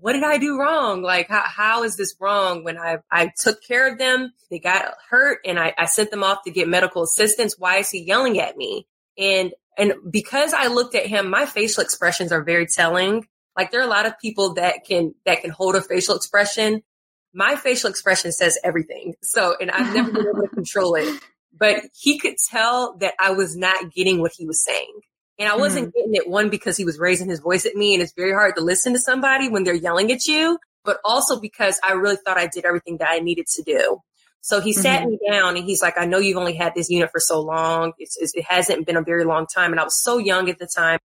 what 0.00 0.12
did 0.12 0.24
I 0.24 0.38
do 0.38 0.58
wrong? 0.58 1.02
Like, 1.02 1.28
how, 1.28 1.42
how 1.44 1.82
is 1.84 1.96
this 1.96 2.14
wrong 2.20 2.64
when 2.64 2.78
I, 2.78 2.98
I 3.10 3.32
took 3.36 3.62
care 3.62 3.90
of 3.90 3.98
them? 3.98 4.32
They 4.50 4.58
got 4.58 4.94
hurt 5.08 5.40
and 5.44 5.58
I, 5.58 5.74
I 5.76 5.86
sent 5.86 6.10
them 6.10 6.22
off 6.22 6.44
to 6.44 6.50
get 6.50 6.68
medical 6.68 7.02
assistance. 7.02 7.56
Why 7.58 7.78
is 7.78 7.90
he 7.90 8.02
yelling 8.02 8.38
at 8.40 8.56
me? 8.56 8.86
And, 9.16 9.52
and 9.76 9.94
because 10.10 10.52
I 10.52 10.68
looked 10.68 10.94
at 10.94 11.06
him, 11.06 11.30
my 11.30 11.46
facial 11.46 11.82
expressions 11.82 12.32
are 12.32 12.42
very 12.42 12.66
telling. 12.66 13.26
Like 13.56 13.70
there 13.70 13.80
are 13.80 13.86
a 13.86 13.90
lot 13.90 14.06
of 14.06 14.18
people 14.18 14.54
that 14.54 14.84
can, 14.86 15.14
that 15.26 15.42
can 15.42 15.50
hold 15.50 15.74
a 15.74 15.82
facial 15.82 16.16
expression. 16.16 16.82
My 17.34 17.56
facial 17.56 17.90
expression 17.90 18.32
says 18.32 18.58
everything. 18.64 19.14
So, 19.22 19.54
and 19.60 19.70
I've 19.70 19.94
never 19.94 20.12
been 20.12 20.26
able 20.26 20.42
to 20.42 20.48
control 20.54 20.94
it, 20.94 21.20
but 21.58 21.84
he 21.94 22.18
could 22.18 22.36
tell 22.50 22.96
that 22.98 23.14
I 23.20 23.32
was 23.32 23.56
not 23.56 23.92
getting 23.92 24.20
what 24.20 24.32
he 24.36 24.46
was 24.46 24.64
saying. 24.64 25.00
And 25.38 25.48
I 25.48 25.56
wasn't 25.56 25.88
mm-hmm. 25.88 25.98
getting 25.98 26.14
it 26.14 26.28
one 26.28 26.50
because 26.50 26.76
he 26.76 26.84
was 26.84 26.98
raising 26.98 27.28
his 27.28 27.40
voice 27.40 27.64
at 27.64 27.74
me 27.74 27.94
and 27.94 28.02
it's 28.02 28.12
very 28.12 28.32
hard 28.32 28.56
to 28.56 28.62
listen 28.62 28.92
to 28.94 28.98
somebody 28.98 29.48
when 29.48 29.64
they're 29.64 29.74
yelling 29.74 30.10
at 30.10 30.26
you, 30.26 30.58
but 30.84 30.98
also 31.04 31.40
because 31.40 31.78
I 31.88 31.92
really 31.92 32.16
thought 32.16 32.38
I 32.38 32.48
did 32.48 32.64
everything 32.64 32.98
that 32.98 33.08
I 33.08 33.20
needed 33.20 33.46
to 33.54 33.62
do. 33.62 34.00
So 34.40 34.60
he 34.60 34.72
mm-hmm. 34.72 34.80
sat 34.80 35.06
me 35.06 35.18
down 35.30 35.56
and 35.56 35.64
he's 35.64 35.82
like, 35.82 35.98
I 35.98 36.06
know 36.06 36.18
you've 36.18 36.38
only 36.38 36.54
had 36.54 36.74
this 36.74 36.90
unit 36.90 37.10
for 37.10 37.20
so 37.20 37.40
long. 37.40 37.92
It's, 37.98 38.16
it's, 38.16 38.34
it 38.34 38.44
hasn't 38.48 38.86
been 38.86 38.96
a 38.96 39.02
very 39.02 39.24
long 39.24 39.46
time. 39.46 39.72
And 39.72 39.80
I 39.80 39.84
was 39.84 40.02
so 40.02 40.18
young 40.18 40.48
at 40.48 40.58
the 40.58 40.68
time, 40.74 40.98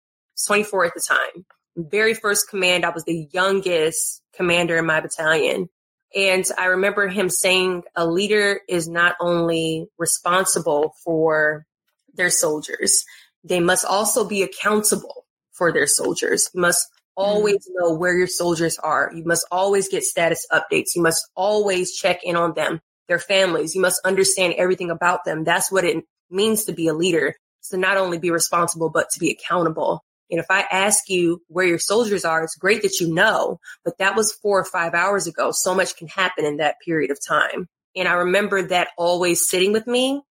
24 0.47 0.85
at 0.85 0.93
the 0.93 1.03
time. 1.07 1.45
Very 1.75 2.13
first 2.13 2.49
command, 2.49 2.85
I 2.85 2.89
was 2.89 3.03
the 3.03 3.27
youngest 3.31 4.21
commander 4.35 4.77
in 4.77 4.85
my 4.85 5.01
battalion. 5.01 5.69
And 6.15 6.45
I 6.57 6.65
remember 6.65 7.07
him 7.07 7.29
saying 7.29 7.83
a 7.95 8.05
leader 8.05 8.61
is 8.69 8.87
not 8.87 9.15
only 9.19 9.87
responsible 9.97 10.93
for 11.03 11.65
their 12.13 12.29
soldiers, 12.29 13.03
they 13.43 13.59
must 13.59 13.85
also 13.85 14.25
be 14.25 14.43
accountable 14.43 15.25
for 15.51 15.71
their 15.71 15.87
soldiers. 15.87 16.49
You 16.53 16.61
must 16.61 16.87
always 17.15 17.69
know 17.73 17.93
where 17.93 18.17
your 18.17 18.27
soldiers 18.27 18.79
are. 18.79 19.11
You 19.13 19.23
must 19.25 19.45
always 19.51 19.87
get 19.87 20.03
status 20.03 20.47
updates. 20.51 20.95
You 20.95 21.01
must 21.01 21.29
always 21.35 21.95
check 21.95 22.21
in 22.23 22.35
on 22.35 22.53
them, 22.53 22.81
their 23.07 23.19
families. 23.19 23.75
You 23.75 23.81
must 23.81 24.01
understand 24.05 24.55
everything 24.57 24.89
about 24.89 25.25
them. 25.25 25.43
That's 25.43 25.71
what 25.71 25.83
it 25.83 26.03
means 26.29 26.65
to 26.65 26.73
be 26.73 26.87
a 26.87 26.93
leader. 26.93 27.35
To 27.69 27.77
not 27.77 27.95
only 27.95 28.17
be 28.17 28.29
responsible, 28.29 28.89
but 28.89 29.09
to 29.11 29.19
be 29.19 29.31
accountable. 29.31 30.03
And 30.29 30.39
if 30.39 30.47
I 30.49 30.65
ask 30.69 31.09
you 31.09 31.41
where 31.47 31.65
your 31.65 31.79
soldiers 31.79 32.25
are, 32.25 32.43
it's 32.43 32.57
great 32.57 32.81
that 32.81 32.99
you 32.99 33.13
know, 33.13 33.59
but 33.85 33.97
that 33.99 34.17
was 34.17 34.33
four 34.33 34.59
or 34.59 34.65
five 34.65 34.93
hours 34.93 35.27
ago. 35.27 35.51
So 35.53 35.73
much 35.73 35.95
can 35.95 36.07
happen 36.07 36.43
in 36.43 36.57
that 36.57 36.75
period 36.83 37.09
of 37.09 37.19
time. 37.25 37.69
And 37.95 38.07
I 38.07 38.13
remember 38.13 38.63
that 38.63 38.89
always 38.97 39.47
sitting 39.47 39.71
with 39.71 39.87
me. 39.87 40.21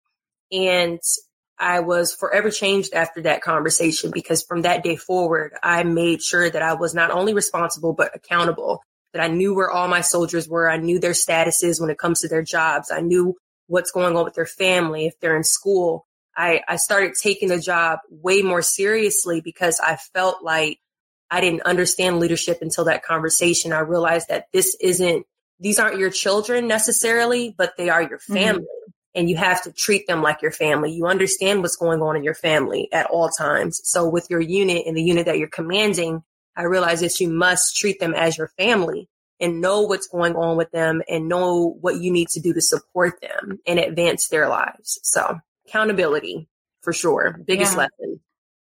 And 0.51 0.99
I 1.59 1.79
was 1.81 2.13
forever 2.13 2.49
changed 2.49 2.93
after 2.93 3.21
that 3.21 3.41
conversation 3.41 4.11
because 4.11 4.43
from 4.43 4.63
that 4.63 4.83
day 4.83 4.95
forward, 4.95 5.53
I 5.61 5.83
made 5.83 6.21
sure 6.21 6.49
that 6.49 6.61
I 6.61 6.73
was 6.73 6.93
not 6.93 7.11
only 7.11 7.33
responsible, 7.33 7.93
but 7.93 8.15
accountable, 8.15 8.81
that 9.13 9.21
I 9.21 9.27
knew 9.27 9.53
where 9.53 9.69
all 9.69 9.87
my 9.87 10.01
soldiers 10.01 10.47
were. 10.47 10.69
I 10.69 10.77
knew 10.77 10.99
their 10.99 11.11
statuses 11.11 11.79
when 11.79 11.89
it 11.89 11.99
comes 11.99 12.21
to 12.21 12.27
their 12.27 12.41
jobs. 12.41 12.91
I 12.91 13.01
knew 13.01 13.35
what's 13.67 13.91
going 13.91 14.15
on 14.15 14.25
with 14.25 14.33
their 14.33 14.45
family, 14.45 15.05
if 15.05 15.19
they're 15.19 15.37
in 15.37 15.43
school. 15.43 16.05
I, 16.35 16.61
I 16.67 16.77
started 16.77 17.13
taking 17.21 17.49
the 17.49 17.59
job 17.59 17.99
way 18.09 18.41
more 18.41 18.63
seriously 18.63 19.39
because 19.41 19.79
I 19.79 19.97
felt 20.13 20.43
like 20.43 20.79
I 21.29 21.41
didn't 21.41 21.61
understand 21.63 22.19
leadership 22.19 22.59
until 22.61 22.85
that 22.85 23.03
conversation. 23.03 23.71
I 23.71 23.79
realized 23.79 24.29
that 24.29 24.47
this 24.51 24.75
isn't, 24.81 25.27
these 25.59 25.77
aren't 25.77 25.99
your 25.99 26.09
children 26.09 26.67
necessarily, 26.67 27.53
but 27.55 27.73
they 27.77 27.89
are 27.89 28.01
your 28.01 28.17
mm-hmm. 28.17 28.33
family. 28.33 28.61
Mm-hmm 28.61 28.92
and 29.15 29.29
you 29.29 29.37
have 29.37 29.61
to 29.63 29.71
treat 29.71 30.07
them 30.07 30.21
like 30.21 30.41
your 30.41 30.51
family. 30.51 30.91
You 30.91 31.05
understand 31.05 31.61
what's 31.61 31.75
going 31.75 32.01
on 32.01 32.15
in 32.15 32.23
your 32.23 32.33
family 32.33 32.89
at 32.91 33.07
all 33.07 33.29
times. 33.29 33.81
So 33.83 34.09
with 34.09 34.27
your 34.29 34.41
unit 34.41 34.85
and 34.87 34.97
the 34.97 35.03
unit 35.03 35.25
that 35.25 35.37
you're 35.37 35.47
commanding, 35.47 36.23
I 36.55 36.63
realize 36.63 37.01
that 37.01 37.19
you 37.19 37.29
must 37.29 37.75
treat 37.75 37.99
them 37.99 38.13
as 38.13 38.37
your 38.37 38.49
family 38.57 39.09
and 39.39 39.61
know 39.61 39.81
what's 39.81 40.07
going 40.07 40.35
on 40.35 40.57
with 40.57 40.71
them 40.71 41.01
and 41.09 41.27
know 41.27 41.77
what 41.81 41.97
you 41.97 42.11
need 42.11 42.29
to 42.29 42.39
do 42.39 42.53
to 42.53 42.61
support 42.61 43.21
them 43.21 43.59
and 43.67 43.79
advance 43.79 44.27
their 44.29 44.47
lives. 44.47 44.99
So 45.03 45.39
accountability 45.67 46.47
for 46.81 46.93
sure. 46.93 47.39
Biggest 47.45 47.73
yeah. 47.73 47.77
lesson. 47.77 48.19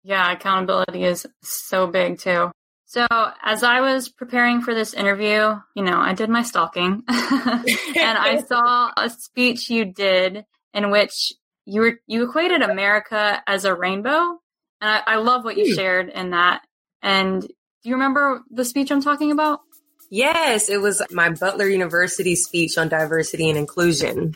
Yeah, 0.04 0.32
accountability 0.32 1.04
is 1.04 1.26
so 1.42 1.86
big 1.86 2.18
too. 2.18 2.50
So, 2.88 3.06
as 3.10 3.62
I 3.62 3.82
was 3.82 4.08
preparing 4.08 4.62
for 4.62 4.74
this 4.74 4.94
interview, 4.94 5.60
you 5.74 5.82
know, 5.82 5.98
I 5.98 6.14
did 6.14 6.30
my 6.30 6.42
stalking 6.42 7.02
and 7.06 7.06
I 7.06 8.42
saw 8.48 8.90
a 8.96 9.10
speech 9.10 9.68
you 9.68 9.84
did 9.84 10.46
in 10.72 10.90
which 10.90 11.34
you 11.66 11.82
were 11.82 12.00
you 12.06 12.26
equated 12.26 12.62
America 12.62 13.42
as 13.46 13.66
a 13.66 13.74
rainbow. 13.74 14.38
And 14.80 14.90
I, 14.90 15.02
I 15.06 15.16
love 15.16 15.44
what 15.44 15.58
you 15.58 15.66
hmm. 15.66 15.74
shared 15.74 16.08
in 16.08 16.30
that. 16.30 16.62
And 17.02 17.42
do 17.42 17.48
you 17.82 17.96
remember 17.96 18.40
the 18.50 18.64
speech 18.64 18.90
I'm 18.90 19.02
talking 19.02 19.32
about? 19.32 19.60
Yes, 20.10 20.70
it 20.70 20.80
was 20.80 21.02
my 21.10 21.28
Butler 21.28 21.68
University 21.68 22.36
speech 22.36 22.78
on 22.78 22.88
diversity 22.88 23.50
and 23.50 23.58
inclusion. 23.58 24.32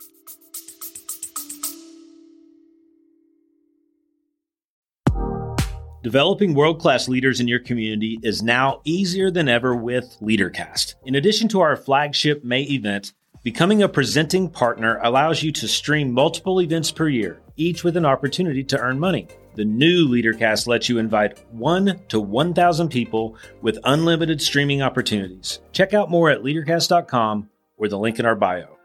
Developing 6.02 6.52
world 6.52 6.80
class 6.80 7.06
leaders 7.06 7.38
in 7.38 7.46
your 7.46 7.60
community 7.60 8.18
is 8.24 8.42
now 8.42 8.80
easier 8.82 9.30
than 9.30 9.48
ever 9.48 9.76
with 9.76 10.16
LeaderCast. 10.20 10.96
In 11.04 11.14
addition 11.14 11.46
to 11.48 11.60
our 11.60 11.76
flagship 11.76 12.42
May 12.42 12.62
event, 12.62 13.12
becoming 13.44 13.84
a 13.84 13.88
presenting 13.88 14.50
partner 14.50 14.98
allows 15.04 15.44
you 15.44 15.52
to 15.52 15.68
stream 15.68 16.10
multiple 16.10 16.60
events 16.60 16.90
per 16.90 17.08
year, 17.08 17.40
each 17.56 17.84
with 17.84 17.96
an 17.96 18.04
opportunity 18.04 18.64
to 18.64 18.80
earn 18.80 18.98
money. 18.98 19.28
The 19.54 19.64
new 19.64 20.08
LeaderCast 20.08 20.66
lets 20.66 20.88
you 20.88 20.98
invite 20.98 21.44
1 21.52 22.00
to 22.08 22.18
1,000 22.18 22.88
people 22.88 23.36
with 23.60 23.78
unlimited 23.84 24.42
streaming 24.42 24.82
opportunities. 24.82 25.60
Check 25.70 25.94
out 25.94 26.10
more 26.10 26.30
at 26.30 26.42
leadercast.com 26.42 27.48
or 27.76 27.86
the 27.86 27.98
link 27.98 28.18
in 28.18 28.26
our 28.26 28.34
bio. 28.34 28.76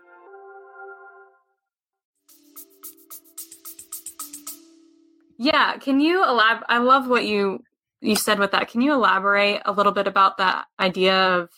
Yeah, 5.38 5.77
can 5.77 6.00
you 6.00 6.24
elaborate? 6.24 6.65
I 6.67 6.79
love 6.79 7.08
what 7.08 7.25
you 7.25 7.60
you 8.01 8.15
said 8.15 8.39
with 8.39 8.51
that. 8.51 8.70
Can 8.70 8.82
you 8.82 8.94
elaborate 8.94 9.62
a 9.65 9.72
little 9.72 9.91
bit 9.91 10.08
about 10.08 10.38
that 10.38 10.65
idea 10.79 11.15
of 11.15 11.50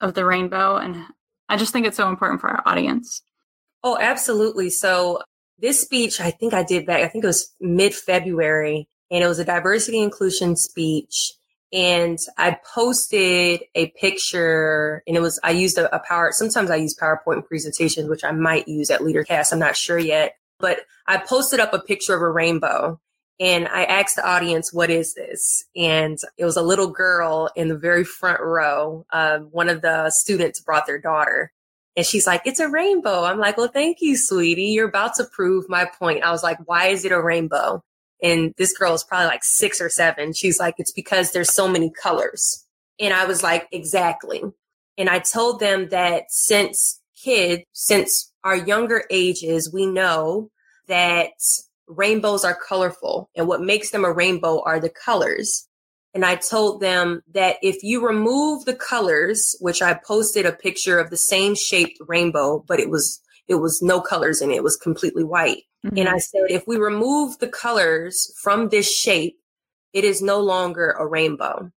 of 0.00 0.14
the 0.14 0.24
rainbow? 0.24 0.76
And 0.76 1.04
I 1.48 1.56
just 1.56 1.72
think 1.72 1.86
it's 1.86 1.96
so 1.96 2.08
important 2.08 2.40
for 2.40 2.48
our 2.48 2.62
audience. 2.66 3.22
Oh, 3.82 3.98
absolutely. 4.00 4.70
So 4.70 5.22
this 5.58 5.80
speech, 5.80 6.20
I 6.20 6.30
think 6.30 6.54
I 6.54 6.62
did 6.62 6.86
back. 6.86 7.02
I 7.02 7.08
think 7.08 7.24
it 7.24 7.28
was 7.28 7.52
mid 7.60 7.94
February, 7.94 8.88
and 9.10 9.24
it 9.24 9.28
was 9.28 9.38
a 9.38 9.44
diversity 9.44 10.00
inclusion 10.00 10.56
speech. 10.56 11.32
And 11.72 12.18
I 12.38 12.58
posted 12.74 13.62
a 13.74 13.88
picture, 14.00 15.02
and 15.06 15.16
it 15.16 15.20
was 15.20 15.40
I 15.42 15.50
used 15.50 15.78
a, 15.78 15.94
a 15.94 15.98
power. 15.98 16.30
Sometimes 16.32 16.70
I 16.70 16.76
use 16.76 16.96
PowerPoint 16.96 17.46
presentations, 17.46 18.08
which 18.08 18.24
I 18.24 18.30
might 18.30 18.68
use 18.68 18.90
at 18.90 19.00
LeaderCast. 19.00 19.52
I'm 19.52 19.58
not 19.58 19.76
sure 19.76 19.98
yet, 19.98 20.36
but 20.60 20.80
I 21.08 21.18
posted 21.18 21.58
up 21.58 21.72
a 21.74 21.80
picture 21.80 22.14
of 22.14 22.22
a 22.22 22.30
rainbow 22.30 23.00
and 23.38 23.68
I 23.68 23.84
asked 23.84 24.16
the 24.16 24.26
audience, 24.26 24.72
what 24.72 24.90
is 24.90 25.14
this? 25.14 25.64
And 25.76 26.18
it 26.38 26.44
was 26.44 26.56
a 26.56 26.62
little 26.62 26.88
girl 26.88 27.50
in 27.54 27.68
the 27.68 27.76
very 27.76 28.04
front 28.04 28.40
row. 28.40 29.04
Uh, 29.12 29.40
one 29.40 29.68
of 29.68 29.82
the 29.82 30.10
students 30.10 30.60
brought 30.60 30.86
their 30.86 30.98
daughter 30.98 31.52
and 31.96 32.04
she's 32.04 32.26
like, 32.26 32.42
it's 32.44 32.60
a 32.60 32.68
rainbow. 32.68 33.24
I'm 33.24 33.38
like, 33.38 33.56
well, 33.56 33.68
thank 33.68 33.98
you, 34.00 34.16
sweetie. 34.16 34.64
You're 34.64 34.88
about 34.88 35.14
to 35.14 35.24
prove 35.24 35.68
my 35.68 35.86
point. 35.86 36.24
I 36.24 36.30
was 36.30 36.42
like, 36.42 36.58
why 36.66 36.88
is 36.88 37.04
it 37.04 37.12
a 37.12 37.20
rainbow? 37.20 37.82
And 38.22 38.52
this 38.58 38.76
girl 38.76 38.94
is 38.94 39.04
probably 39.04 39.26
like 39.26 39.44
six 39.44 39.80
or 39.80 39.88
seven. 39.88 40.32
She's 40.32 40.58
like, 40.58 40.74
it's 40.78 40.92
because 40.92 41.32
there's 41.32 41.52
so 41.52 41.68
many 41.68 41.90
colors. 41.90 42.66
And 43.00 43.14
I 43.14 43.24
was 43.26 43.42
like, 43.42 43.66
exactly. 43.72 44.42
And 44.98 45.08
I 45.08 45.18
told 45.18 45.60
them 45.60 45.88
that 45.88 46.24
since 46.28 47.00
kids, 47.22 47.62
since 47.72 48.32
our 48.44 48.56
younger 48.56 49.04
ages, 49.10 49.70
we 49.72 49.86
know 49.86 50.50
that 50.88 51.32
rainbows 51.88 52.44
are 52.44 52.58
colorful 52.68 53.30
and 53.34 53.46
what 53.46 53.62
makes 53.62 53.90
them 53.90 54.04
a 54.04 54.12
rainbow 54.12 54.62
are 54.62 54.80
the 54.80 54.90
colors. 54.90 55.68
And 56.14 56.24
I 56.24 56.36
told 56.36 56.80
them 56.80 57.22
that 57.32 57.56
if 57.62 57.82
you 57.82 58.06
remove 58.06 58.64
the 58.64 58.74
colors, 58.74 59.54
which 59.60 59.82
I 59.82 59.94
posted 59.94 60.46
a 60.46 60.52
picture 60.52 60.98
of 60.98 61.10
the 61.10 61.16
same 61.16 61.54
shaped 61.54 61.98
rainbow, 62.00 62.64
but 62.66 62.80
it 62.80 62.88
was, 62.88 63.20
it 63.48 63.56
was 63.56 63.82
no 63.82 64.00
colors 64.00 64.40
in 64.40 64.50
it. 64.50 64.56
It 64.56 64.64
was 64.64 64.76
completely 64.76 65.24
white. 65.24 65.64
Mm-hmm. 65.84 65.98
And 65.98 66.08
I 66.08 66.18
said, 66.18 66.42
if 66.48 66.66
we 66.66 66.76
remove 66.76 67.38
the 67.38 67.48
colors 67.48 68.32
from 68.42 68.70
this 68.70 68.90
shape, 68.90 69.36
it 69.92 70.04
is 70.04 70.22
no 70.22 70.40
longer 70.40 70.92
a 70.98 71.06
rainbow. 71.06 71.70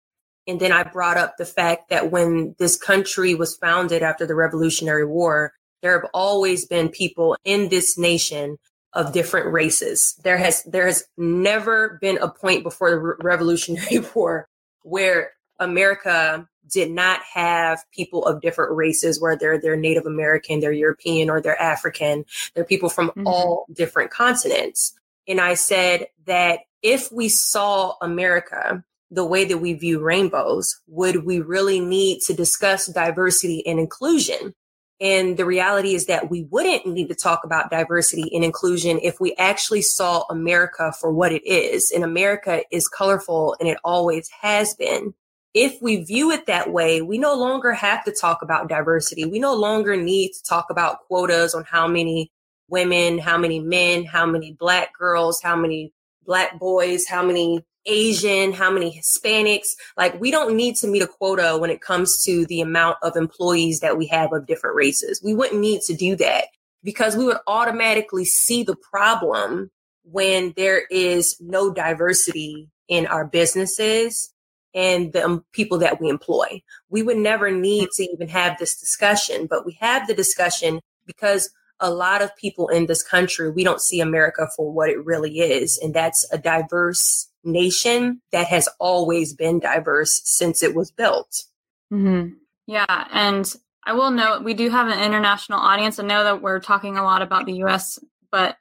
And 0.46 0.60
then 0.60 0.72
I 0.72 0.82
brought 0.82 1.18
up 1.18 1.36
the 1.36 1.44
fact 1.44 1.90
that 1.90 2.10
when 2.10 2.54
this 2.58 2.76
country 2.76 3.34
was 3.34 3.56
founded 3.56 4.02
after 4.02 4.26
the 4.26 4.34
Revolutionary 4.34 5.04
War, 5.04 5.52
there 5.82 6.00
have 6.00 6.08
always 6.14 6.66
been 6.66 6.88
people 6.88 7.36
in 7.44 7.68
this 7.68 7.98
nation 7.98 8.56
of 8.92 9.12
different 9.12 9.52
races. 9.52 10.18
There 10.24 10.38
has 10.38 10.62
there 10.64 10.86
has 10.86 11.04
never 11.16 11.98
been 12.00 12.18
a 12.18 12.28
point 12.28 12.62
before 12.62 12.90
the 12.90 12.98
Re- 12.98 13.14
Revolutionary 13.20 13.98
War 14.14 14.48
where 14.82 15.32
America 15.58 16.48
did 16.70 16.90
not 16.90 17.20
have 17.32 17.84
people 17.92 18.24
of 18.26 18.40
different 18.40 18.76
races, 18.76 19.20
whether 19.20 19.58
they're 19.58 19.76
Native 19.76 20.06
American, 20.06 20.60
they're 20.60 20.72
European, 20.72 21.30
or 21.30 21.40
they're 21.40 21.60
African. 21.60 22.24
They're 22.54 22.64
people 22.64 22.88
from 22.88 23.08
mm-hmm. 23.08 23.26
all 23.26 23.66
different 23.72 24.10
continents. 24.10 24.94
And 25.26 25.40
I 25.40 25.54
said 25.54 26.08
that 26.26 26.60
if 26.82 27.10
we 27.10 27.28
saw 27.28 27.94
America 28.00 28.84
the 29.10 29.24
way 29.24 29.44
that 29.44 29.58
we 29.58 29.72
view 29.72 30.00
rainbows, 30.00 30.80
would 30.86 31.24
we 31.24 31.40
really 31.40 31.80
need 31.80 32.20
to 32.22 32.34
discuss 32.34 32.86
diversity 32.86 33.66
and 33.66 33.78
inclusion? 33.78 34.54
And 35.00 35.36
the 35.36 35.44
reality 35.44 35.94
is 35.94 36.06
that 36.06 36.28
we 36.28 36.44
wouldn't 36.50 36.86
need 36.86 37.08
to 37.08 37.14
talk 37.14 37.44
about 37.44 37.70
diversity 37.70 38.30
and 38.34 38.44
inclusion 38.44 38.98
if 39.02 39.20
we 39.20 39.34
actually 39.36 39.82
saw 39.82 40.24
America 40.28 40.92
for 40.98 41.12
what 41.12 41.32
it 41.32 41.46
is. 41.46 41.92
And 41.92 42.02
America 42.02 42.62
is 42.72 42.88
colorful 42.88 43.56
and 43.60 43.68
it 43.68 43.78
always 43.84 44.28
has 44.40 44.74
been. 44.74 45.14
If 45.54 45.80
we 45.80 46.04
view 46.04 46.30
it 46.30 46.46
that 46.46 46.72
way, 46.72 47.00
we 47.00 47.16
no 47.16 47.34
longer 47.34 47.72
have 47.72 48.04
to 48.04 48.12
talk 48.12 48.42
about 48.42 48.68
diversity. 48.68 49.24
We 49.24 49.38
no 49.38 49.54
longer 49.54 49.96
need 49.96 50.32
to 50.32 50.42
talk 50.42 50.66
about 50.68 51.00
quotas 51.06 51.54
on 51.54 51.64
how 51.64 51.86
many 51.86 52.32
women, 52.68 53.18
how 53.18 53.38
many 53.38 53.60
men, 53.60 54.04
how 54.04 54.26
many 54.26 54.52
black 54.52 54.96
girls, 54.98 55.40
how 55.42 55.56
many 55.56 55.92
black 56.26 56.58
boys, 56.58 57.06
how 57.08 57.24
many 57.24 57.64
Asian, 57.88 58.52
how 58.52 58.70
many 58.70 58.96
Hispanics. 58.96 59.68
Like 59.96 60.20
we 60.20 60.30
don't 60.30 60.54
need 60.54 60.76
to 60.76 60.86
meet 60.86 61.02
a 61.02 61.08
quota 61.08 61.56
when 61.58 61.70
it 61.70 61.80
comes 61.80 62.22
to 62.24 62.46
the 62.46 62.60
amount 62.60 62.98
of 63.02 63.16
employees 63.16 63.80
that 63.80 63.96
we 63.96 64.06
have 64.06 64.32
of 64.32 64.46
different 64.46 64.76
races. 64.76 65.20
We 65.24 65.34
wouldn't 65.34 65.60
need 65.60 65.82
to 65.82 65.94
do 65.94 66.14
that 66.16 66.46
because 66.82 67.16
we 67.16 67.24
would 67.24 67.38
automatically 67.46 68.24
see 68.24 68.62
the 68.62 68.76
problem 68.76 69.70
when 70.04 70.52
there 70.56 70.84
is 70.90 71.36
no 71.40 71.72
diversity 71.72 72.68
in 72.88 73.06
our 73.06 73.26
businesses 73.26 74.32
and 74.74 75.12
the 75.12 75.24
um, 75.24 75.44
people 75.52 75.78
that 75.78 76.00
we 76.00 76.08
employ. 76.08 76.62
We 76.88 77.02
would 77.02 77.16
never 77.16 77.50
need 77.50 77.88
to 77.96 78.04
even 78.04 78.28
have 78.28 78.58
this 78.58 78.78
discussion, 78.78 79.46
but 79.48 79.66
we 79.66 79.76
have 79.80 80.06
the 80.06 80.14
discussion 80.14 80.80
because 81.06 81.50
a 81.80 81.90
lot 81.90 82.22
of 82.22 82.36
people 82.36 82.68
in 82.68 82.86
this 82.86 83.02
country, 83.02 83.50
we 83.50 83.64
don't 83.64 83.80
see 83.80 84.00
America 84.00 84.48
for 84.56 84.72
what 84.72 84.90
it 84.90 85.04
really 85.04 85.38
is. 85.38 85.78
And 85.78 85.94
that's 85.94 86.26
a 86.32 86.38
diverse 86.38 87.28
nation 87.48 88.20
that 88.32 88.46
has 88.46 88.68
always 88.78 89.34
been 89.34 89.58
diverse 89.58 90.20
since 90.24 90.62
it 90.62 90.74
was 90.74 90.90
built. 90.90 91.44
Mm-hmm. 91.92 92.34
Yeah. 92.66 93.06
And 93.12 93.52
I 93.84 93.92
will 93.92 94.10
note 94.10 94.44
we 94.44 94.54
do 94.54 94.68
have 94.70 94.88
an 94.88 95.02
international 95.02 95.58
audience. 95.58 95.98
I 95.98 96.04
know 96.04 96.24
that 96.24 96.42
we're 96.42 96.60
talking 96.60 96.96
a 96.96 97.02
lot 97.02 97.22
about 97.22 97.46
the 97.46 97.64
US, 97.64 97.98
but 98.30 98.56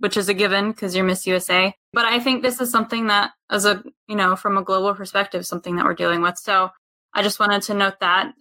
which 0.00 0.16
is 0.16 0.28
a 0.28 0.34
given 0.34 0.70
because 0.70 0.94
you're 0.94 1.04
Miss 1.04 1.26
USA. 1.26 1.74
But 1.92 2.04
I 2.04 2.18
think 2.18 2.42
this 2.42 2.60
is 2.60 2.70
something 2.70 3.06
that, 3.06 3.32
as 3.50 3.64
a, 3.64 3.82
you 4.08 4.16
know, 4.16 4.36
from 4.36 4.56
a 4.56 4.62
global 4.62 4.94
perspective, 4.94 5.46
something 5.46 5.76
that 5.76 5.84
we're 5.84 5.94
dealing 5.94 6.22
with. 6.22 6.38
So 6.38 6.70
I 7.14 7.22
just 7.22 7.40
wanted 7.40 7.62
to 7.62 7.74
note 7.74 8.00
that 8.00 8.32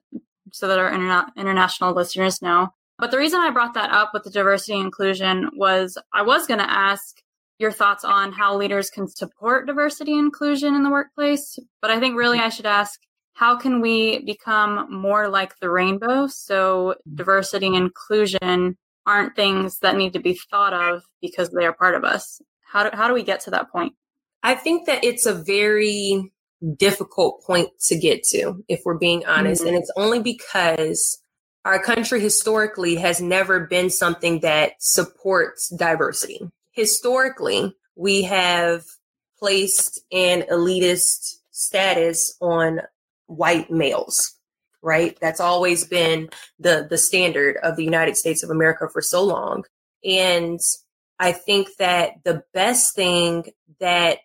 so 0.52 0.68
that 0.68 0.80
our 0.80 0.92
interna- 0.92 1.30
international 1.36 1.94
listeners 1.94 2.42
know. 2.42 2.70
But 3.00 3.12
the 3.12 3.18
reason 3.18 3.40
I 3.40 3.52
brought 3.52 3.76
that 3.76 3.92
up 3.92 4.12
with 4.14 4.24
the 4.24 4.30
diversity 4.30 4.80
inclusion 4.80 5.50
was 5.56 5.98
I 6.14 6.24
was 6.24 6.48
going 6.48 6.60
to 6.60 6.70
ask 6.70 7.22
your 7.60 7.72
thoughts 7.72 8.04
on 8.04 8.32
how 8.32 8.56
leaders 8.56 8.90
can 8.90 9.08
support 9.08 9.68
diversity 9.68 10.12
and 10.14 10.26
inclusion 10.26 10.76
in 10.76 10.84
the 10.84 10.92
workplace. 10.92 11.58
But 11.82 11.92
I 11.92 12.00
think 12.00 12.16
really 12.16 12.40
I 12.40 12.50
should 12.50 12.66
ask 12.66 13.00
how 13.34 13.58
can 13.58 13.82
we 13.82 14.24
become 14.26 14.88
more 14.92 15.28
like 15.28 15.60
the 15.60 15.70
rainbow 15.70 16.28
so 16.28 16.96
diversity 17.14 17.68
and 17.68 17.76
inclusion 17.76 18.78
aren't 19.06 19.36
things 19.36 19.80
that 19.80 19.96
need 19.96 20.14
to 20.14 20.20
be 20.20 20.40
thought 20.50 20.74
of 20.74 21.04
because 21.22 21.50
they 21.52 21.66
are 21.66 21.74
part 21.74 21.96
of 21.96 22.04
us? 22.04 22.42
How 22.62 22.90
do, 22.90 22.96
how 22.96 23.08
do 23.08 23.14
we 23.14 23.24
get 23.24 23.40
to 23.42 23.52
that 23.52 23.72
point? 23.72 23.94
I 24.44 24.56
think 24.56 24.86
that 24.88 25.04
it's 25.04 25.26
a 25.26 25.34
very 25.34 26.32
difficult 26.78 27.44
point 27.46 27.70
to 27.88 27.98
get 27.98 28.24
to, 28.24 28.64
if 28.68 28.82
we're 28.86 28.98
being 28.98 29.26
honest. 29.26 29.62
Mm-hmm. 29.62 29.70
And 29.70 29.78
it's 29.78 29.92
only 29.96 30.22
because 30.22 31.20
our 31.64 31.82
country 31.82 32.20
historically 32.20 32.96
has 32.96 33.22
never 33.22 33.68
been 33.68 33.90
something 33.90 34.40
that 34.42 34.74
supports 34.80 35.70
diversity 35.70 36.42
historically, 36.78 37.76
we 37.96 38.22
have 38.22 38.86
placed 39.40 40.00
an 40.12 40.44
elitist 40.44 41.38
status 41.50 42.38
on 42.40 42.82
white 43.26 43.72
males, 43.72 44.36
right? 44.84 45.18
That's 45.20 45.40
always 45.40 45.86
been 45.86 46.30
the, 46.60 46.86
the 46.88 46.98
standard 46.98 47.58
of 47.64 47.76
the 47.76 47.84
United 47.84 48.16
States 48.16 48.44
of 48.44 48.52
America 48.52 48.88
for 48.94 49.02
so 49.02 49.24
long. 49.24 49.64
And 50.06 50.60
I 51.20 51.32
think 51.32 51.70
that 51.80 52.12
the 52.24 52.44
best 52.54 52.96
thing 52.96 53.52
that 53.80 54.20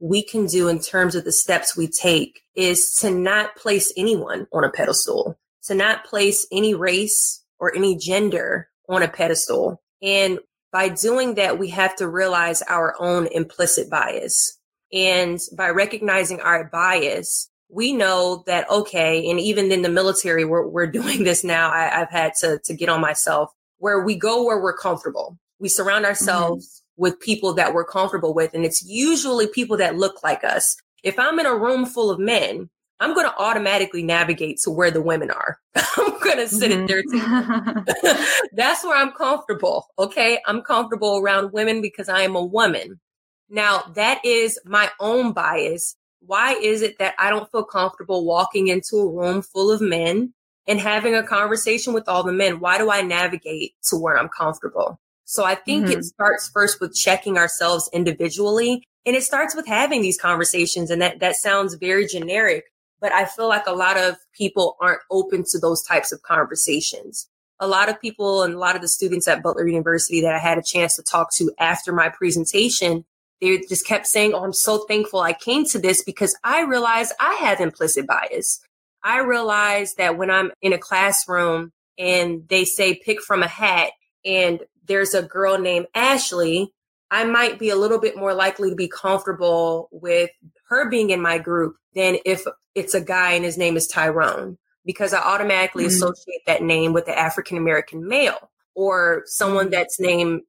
we 0.00 0.22
can 0.22 0.46
do 0.46 0.68
in 0.68 0.80
terms 0.80 1.14
of 1.14 1.24
the 1.24 1.32
steps 1.32 1.76
we 1.76 1.86
take 1.86 2.40
is 2.54 2.94
to 2.96 3.10
not 3.10 3.56
place 3.56 3.92
anyone 3.94 4.46
on 4.52 4.64
a 4.64 4.70
pedestal, 4.70 5.38
to 5.64 5.74
not 5.74 6.06
place 6.06 6.46
any 6.50 6.74
race 6.74 7.44
or 7.58 7.76
any 7.76 7.94
gender 7.96 8.70
on 8.88 9.02
a 9.02 9.08
pedestal. 9.08 9.82
And 10.00 10.38
by 10.72 10.88
doing 10.88 11.34
that, 11.34 11.58
we 11.58 11.68
have 11.70 11.96
to 11.96 12.08
realize 12.08 12.62
our 12.62 12.94
own 13.00 13.26
implicit 13.28 13.90
bias. 13.90 14.58
And 14.92 15.38
by 15.56 15.70
recognizing 15.70 16.40
our 16.40 16.64
bias, 16.64 17.50
we 17.68 17.92
know 17.92 18.42
that, 18.46 18.68
okay, 18.70 19.28
and 19.30 19.38
even 19.38 19.70
in 19.70 19.82
the 19.82 19.88
military, 19.88 20.44
we're, 20.44 20.66
we're 20.66 20.86
doing 20.90 21.24
this 21.24 21.44
now. 21.44 21.70
I, 21.70 21.88
have 21.98 22.10
had 22.10 22.32
to, 22.40 22.58
to 22.64 22.74
get 22.74 22.88
on 22.88 23.00
myself 23.00 23.52
where 23.78 24.00
we 24.00 24.14
go 24.14 24.44
where 24.44 24.60
we're 24.60 24.76
comfortable. 24.76 25.38
We 25.58 25.68
surround 25.68 26.04
ourselves 26.04 26.66
mm-hmm. 26.66 27.02
with 27.02 27.20
people 27.20 27.54
that 27.54 27.74
we're 27.74 27.84
comfortable 27.84 28.34
with. 28.34 28.54
And 28.54 28.64
it's 28.64 28.84
usually 28.84 29.46
people 29.46 29.76
that 29.78 29.96
look 29.96 30.22
like 30.22 30.44
us. 30.44 30.76
If 31.02 31.18
I'm 31.18 31.38
in 31.40 31.46
a 31.46 31.56
room 31.56 31.86
full 31.86 32.10
of 32.10 32.18
men, 32.18 32.68
I'm 33.00 33.14
going 33.14 33.26
to 33.26 33.36
automatically 33.38 34.02
navigate 34.02 34.58
to 34.60 34.70
where 34.70 34.90
the 34.90 35.02
women 35.02 35.30
are. 35.30 35.58
I'm 35.74 36.18
going 36.20 36.36
to 36.36 36.48
sit 36.48 36.70
mm-hmm. 36.70 36.82
at 36.82 36.88
their 36.88 37.02
table. 37.02 38.24
That's 38.52 38.84
where 38.84 38.96
I'm 38.96 39.12
comfortable. 39.12 39.86
Okay. 39.98 40.40
I'm 40.46 40.62
comfortable 40.62 41.18
around 41.18 41.52
women 41.52 41.80
because 41.80 42.08
I 42.08 42.22
am 42.22 42.36
a 42.36 42.44
woman. 42.44 43.00
Now 43.48 43.82
that 43.94 44.24
is 44.24 44.60
my 44.64 44.90
own 45.00 45.32
bias. 45.32 45.96
Why 46.20 46.52
is 46.52 46.82
it 46.82 46.98
that 46.98 47.14
I 47.18 47.30
don't 47.30 47.50
feel 47.50 47.64
comfortable 47.64 48.24
walking 48.26 48.68
into 48.68 48.96
a 48.96 49.10
room 49.10 49.40
full 49.42 49.72
of 49.72 49.80
men 49.80 50.34
and 50.68 50.78
having 50.78 51.14
a 51.14 51.26
conversation 51.26 51.94
with 51.94 52.08
all 52.08 52.22
the 52.22 52.32
men? 52.32 52.60
Why 52.60 52.78
do 52.78 52.90
I 52.90 53.00
navigate 53.00 53.72
to 53.88 53.96
where 53.96 54.18
I'm 54.18 54.28
comfortable? 54.28 55.00
So 55.24 55.44
I 55.44 55.54
think 55.54 55.86
mm-hmm. 55.86 56.00
it 56.00 56.04
starts 56.04 56.50
first 56.52 56.80
with 56.80 56.94
checking 56.94 57.38
ourselves 57.38 57.88
individually 57.92 58.84
and 59.06 59.16
it 59.16 59.22
starts 59.22 59.54
with 59.54 59.66
having 59.66 60.02
these 60.02 60.20
conversations. 60.20 60.90
And 60.90 61.00
that, 61.00 61.20
that 61.20 61.36
sounds 61.36 61.74
very 61.74 62.06
generic, 62.06 62.64
but 63.00 63.12
I 63.12 63.24
feel 63.24 63.48
like 63.48 63.66
a 63.66 63.72
lot 63.72 63.96
of 63.96 64.16
people 64.32 64.76
aren't 64.80 65.00
open 65.10 65.44
to 65.50 65.58
those 65.58 65.82
types 65.82 66.12
of 66.12 66.22
conversations. 66.22 67.28
A 67.58 67.66
lot 67.66 67.88
of 67.88 68.00
people 68.00 68.42
and 68.42 68.54
a 68.54 68.58
lot 68.58 68.76
of 68.76 68.82
the 68.82 68.88
students 68.88 69.28
at 69.28 69.42
Butler 69.42 69.66
University 69.66 70.20
that 70.22 70.34
I 70.34 70.38
had 70.38 70.58
a 70.58 70.62
chance 70.62 70.96
to 70.96 71.02
talk 71.02 71.32
to 71.34 71.52
after 71.58 71.92
my 71.92 72.08
presentation, 72.08 73.04
they 73.40 73.58
just 73.68 73.86
kept 73.86 74.06
saying, 74.06 74.32
Oh, 74.34 74.44
I'm 74.44 74.52
so 74.52 74.84
thankful 74.86 75.20
I 75.20 75.32
came 75.32 75.64
to 75.66 75.78
this 75.78 76.02
because 76.02 76.36
I 76.44 76.62
realized 76.62 77.12
I 77.20 77.34
have 77.34 77.60
implicit 77.60 78.06
bias. 78.06 78.60
I 79.02 79.18
realized 79.18 79.96
that 79.96 80.18
when 80.18 80.30
I'm 80.30 80.52
in 80.62 80.72
a 80.72 80.78
classroom 80.78 81.72
and 81.98 82.46
they 82.48 82.64
say 82.64 82.94
pick 82.94 83.22
from 83.22 83.42
a 83.42 83.48
hat 83.48 83.92
and 84.24 84.60
there's 84.86 85.14
a 85.14 85.22
girl 85.22 85.58
named 85.58 85.86
Ashley, 85.94 86.72
I 87.10 87.24
might 87.24 87.58
be 87.58 87.70
a 87.70 87.76
little 87.76 87.98
bit 87.98 88.16
more 88.16 88.34
likely 88.34 88.70
to 88.70 88.76
be 88.76 88.88
comfortable 88.88 89.88
with 89.90 90.30
her 90.70 90.88
being 90.88 91.10
in 91.10 91.20
my 91.20 91.38
group 91.38 91.76
than 91.94 92.16
if 92.24 92.44
it's 92.74 92.94
a 92.94 93.00
guy 93.00 93.32
and 93.32 93.44
his 93.44 93.58
name 93.58 93.76
is 93.76 93.86
Tyrone, 93.86 94.56
because 94.84 95.12
I 95.12 95.20
automatically 95.20 95.84
mm-hmm. 95.84 95.94
associate 95.94 96.42
that 96.46 96.62
name 96.62 96.92
with 96.92 97.06
the 97.06 97.18
African 97.18 97.58
American 97.58 98.06
male 98.08 98.50
or 98.74 99.24
someone 99.26 99.66
mm-hmm. 99.66 99.72
that's 99.72 100.00
name 100.00 100.42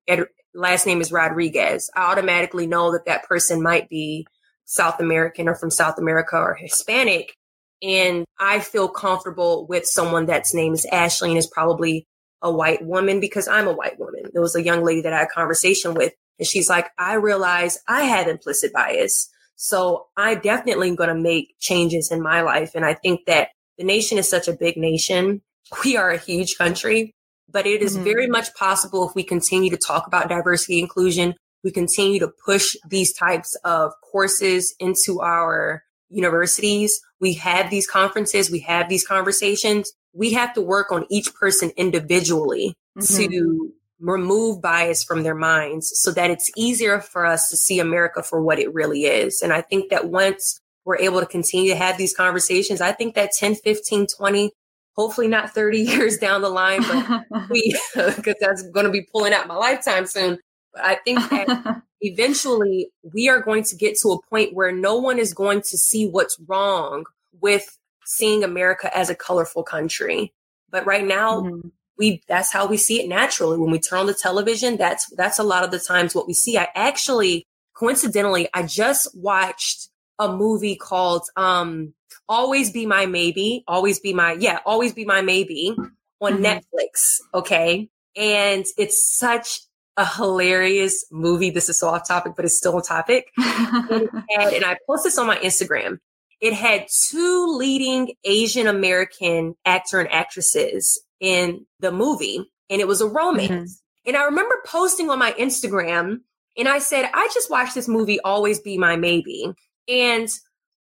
last 0.54 0.86
name 0.86 1.02
is 1.02 1.12
Rodriguez. 1.12 1.90
I 1.96 2.12
automatically 2.12 2.68
know 2.68 2.92
that 2.92 3.06
that 3.06 3.24
person 3.24 3.62
might 3.62 3.90
be 3.90 4.28
South 4.66 5.00
American 5.00 5.48
or 5.50 5.56
from 5.56 5.72
South 5.72 5.98
America 5.98 6.38
or 6.38 6.54
Hispanic. 6.54 7.36
And 7.82 8.26
I 8.40 8.60
feel 8.60 8.88
comfortable 8.88 9.66
with 9.68 9.86
someone 9.86 10.28
that's 10.28 10.54
name 10.54 10.74
is 10.74 10.86
Ashley 10.86 11.30
and 11.30 11.38
is 11.38 11.48
probably 11.48 12.06
a 12.42 12.52
white 12.52 12.86
woman 12.86 13.20
because 13.20 13.48
I'm 13.48 13.68
a 13.68 13.74
white 13.74 14.00
woman. 14.00 14.24
There 14.34 14.42
was 14.42 14.56
a 14.56 14.64
young 14.64 14.84
lady 14.84 15.02
that 15.02 15.14
I 15.14 15.20
had 15.20 15.28
a 15.28 15.34
conversation 15.34 15.94
with 15.94 16.14
and 16.40 16.48
she's 16.48 16.70
like, 16.70 16.90
I 16.98 17.14
realize 17.16 17.80
I 17.88 18.04
have 18.04 18.28
implicit 18.28 18.74
bias. 18.74 19.30
So 19.64 20.08
I 20.18 20.34
definitely 20.34 20.96
going 20.96 21.16
to 21.16 21.22
make 21.22 21.54
changes 21.60 22.10
in 22.12 22.20
my 22.20 22.42
life. 22.42 22.72
And 22.74 22.84
I 22.84 22.96
think 22.96 23.28
that 23.28 23.50
the 23.78 23.84
nation 23.84 24.18
is 24.18 24.28
such 24.28 24.48
a 24.48 24.54
big 24.54 24.76
nation. 24.76 25.42
We 25.86 25.96
are 25.96 26.10
a 26.10 26.18
huge 26.18 26.58
country, 26.58 27.14
but 27.50 27.66
it 27.68 27.82
is 27.82 27.94
mm-hmm. 27.94 28.04
very 28.04 28.28
much 28.28 28.54
possible 28.56 29.08
if 29.08 29.16
we 29.16 29.24
continue 29.24 29.70
to 29.70 29.78
talk 29.78 30.08
about 30.08 30.28
diversity 30.28 30.80
inclusion, 30.80 31.36
we 31.64 31.72
continue 31.72 32.20
to 32.20 32.32
push 32.44 32.76
these 32.90 33.14
types 33.14 33.56
of 33.64 33.94
courses 34.12 34.76
into 34.80 35.22
our 35.22 35.84
universities, 36.10 37.00
we 37.22 37.36
have 37.36 37.70
these 37.70 37.88
conferences, 37.88 38.52
we 38.52 38.60
have 38.62 38.90
these 38.90 39.06
conversations. 39.08 39.94
We 40.12 40.34
have 40.34 40.54
to 40.56 40.62
work 40.62 40.92
on 40.92 41.06
each 41.10 41.34
person 41.36 41.72
individually 41.78 42.76
mm-hmm. 42.98 43.16
to 43.16 43.74
remove 44.02 44.62
bias 44.62 45.04
from 45.04 45.24
their 45.24 45.36
minds 45.36 45.92
so 45.94 46.12
that 46.12 46.32
it's 46.32 46.50
easier 46.58 47.00
for 47.00 47.26
us 47.26 47.50
to 47.50 47.58
see 47.58 47.80
America 47.80 48.24
for 48.24 48.42
what 48.42 48.60
it 48.60 48.74
really 48.74 49.04
is. 49.04 49.42
And 49.42 49.54
I 49.54 49.62
think 49.62 49.90
that 49.92 50.10
once 50.10 50.60
we're 50.84 50.98
able 50.98 51.20
to 51.20 51.26
continue 51.26 51.70
to 51.70 51.78
have 51.78 51.98
these 51.98 52.16
conversations, 52.16 52.82
I 52.82 52.92
think 52.92 53.16
that 53.16 53.32
10, 53.32 53.56
15, 53.56 54.08
20, 54.18 54.52
hopefully 54.96 55.28
not 55.28 55.52
30 55.52 55.80
years 55.82 56.18
down 56.18 56.42
the 56.42 56.50
line, 56.50 56.82
but 56.82 57.26
we, 57.50 57.80
because 57.96 58.36
that's 58.40 58.64
going 58.72 58.86
to 58.86 58.92
be 58.92 59.08
pulling 59.12 59.34
out 59.34 59.48
my 59.48 59.56
lifetime 59.56 60.08
soon. 60.08 60.40
But 60.74 60.84
I 60.84 60.96
think 60.96 61.20
that 61.30 61.82
eventually 62.02 62.90
we 63.14 63.30
are 63.30 63.42
going 63.42 63.64
to 63.66 63.76
get 63.76 63.98
to 64.00 64.10
a 64.10 64.22
point 64.30 64.54
where 64.54 64.72
no 64.72 64.98
one 64.98 65.20
is 65.20 65.34
going 65.34 65.62
to 65.62 65.78
see 65.78 66.08
what's 66.08 66.38
wrong 66.48 67.06
with 67.40 67.78
seeing 68.06 68.44
America 68.44 68.96
as 68.96 69.10
a 69.10 69.16
colorful 69.16 69.64
country. 69.64 70.34
But 70.70 70.86
right 70.86 71.06
now, 71.06 71.42
mm-hmm. 71.42 71.68
We 71.98 72.22
that's 72.28 72.52
how 72.52 72.68
we 72.68 72.78
see 72.78 73.02
it 73.02 73.08
naturally. 73.08 73.58
When 73.58 73.72
we 73.72 73.80
turn 73.80 74.00
on 74.00 74.06
the 74.08 74.14
television, 74.14 74.78
that's 74.78 75.08
that's 75.16 75.40
a 75.40 75.44
lot 75.44 75.64
of 75.64 75.72
the 75.72 75.80
times 75.80 76.16
what 76.16 76.28
we 76.28 76.34
see. 76.34 76.58
I 76.58 76.68
actually 76.76 77.48
coincidentally, 77.74 78.48
I 78.54 78.64
just 78.64 79.16
watched 79.16 79.90
a 80.20 80.32
movie 80.32 80.76
called 80.76 81.24
um 81.36 81.94
Always 82.28 82.72
Be 82.72 82.86
My 82.86 83.06
Maybe, 83.06 83.64
Always 83.68 84.00
Be 84.00 84.14
My 84.14 84.34
Yeah, 84.34 84.60
Always 84.66 84.94
Be 84.94 85.06
My 85.06 85.22
Maybe 85.22 85.76
on 86.22 86.34
mm-hmm. 86.34 86.46
Netflix, 86.46 87.20
okay? 87.34 87.90
And 88.16 88.66
it's 88.78 89.18
such 89.18 89.62
a 89.98 90.06
hilarious 90.06 91.06
movie. 91.12 91.50
This 91.50 91.70
is 91.70 91.80
so 91.80 91.90
off 91.90 92.08
topic, 92.08 92.34
but 92.36 92.46
it's 92.46 92.58
still 92.58 92.76
on 92.76 92.82
topic. 92.82 93.32
and, 93.38 94.10
and 94.30 94.66
I 94.66 94.78
posted 94.88 95.12
this 95.12 95.18
on 95.18 95.28
my 95.28 95.38
Instagram. 95.38 95.98
It 96.40 96.54
had 96.54 96.88
two 97.10 97.56
leading 97.58 98.14
Asian 98.24 98.68
American 98.68 99.56
actor 99.66 100.00
and 100.00 100.12
actresses 100.12 101.00
in 101.22 101.66
the 101.80 101.92
movie, 101.92 102.52
and 102.70 102.82
it 102.82 102.88
was 102.88 103.00
a 103.00 103.08
romance. 103.08 103.52
Mm-hmm. 103.52 104.10
And 104.10 104.18
I 104.18 104.26
remember 104.26 104.56
posting 104.66 105.10
on 105.10 105.20
my 105.20 105.32
Instagram, 105.34 106.22
and 106.58 106.68
I 106.68 106.80
said, 106.80 107.10
I 107.14 107.30
just 107.34 107.50
watched 107.50 107.76
this 107.76 107.88
movie, 107.88 108.20
Always 108.22 108.60
Be 108.60 108.78
My 108.78 108.98
Maybe. 108.98 109.54
And 109.88 110.28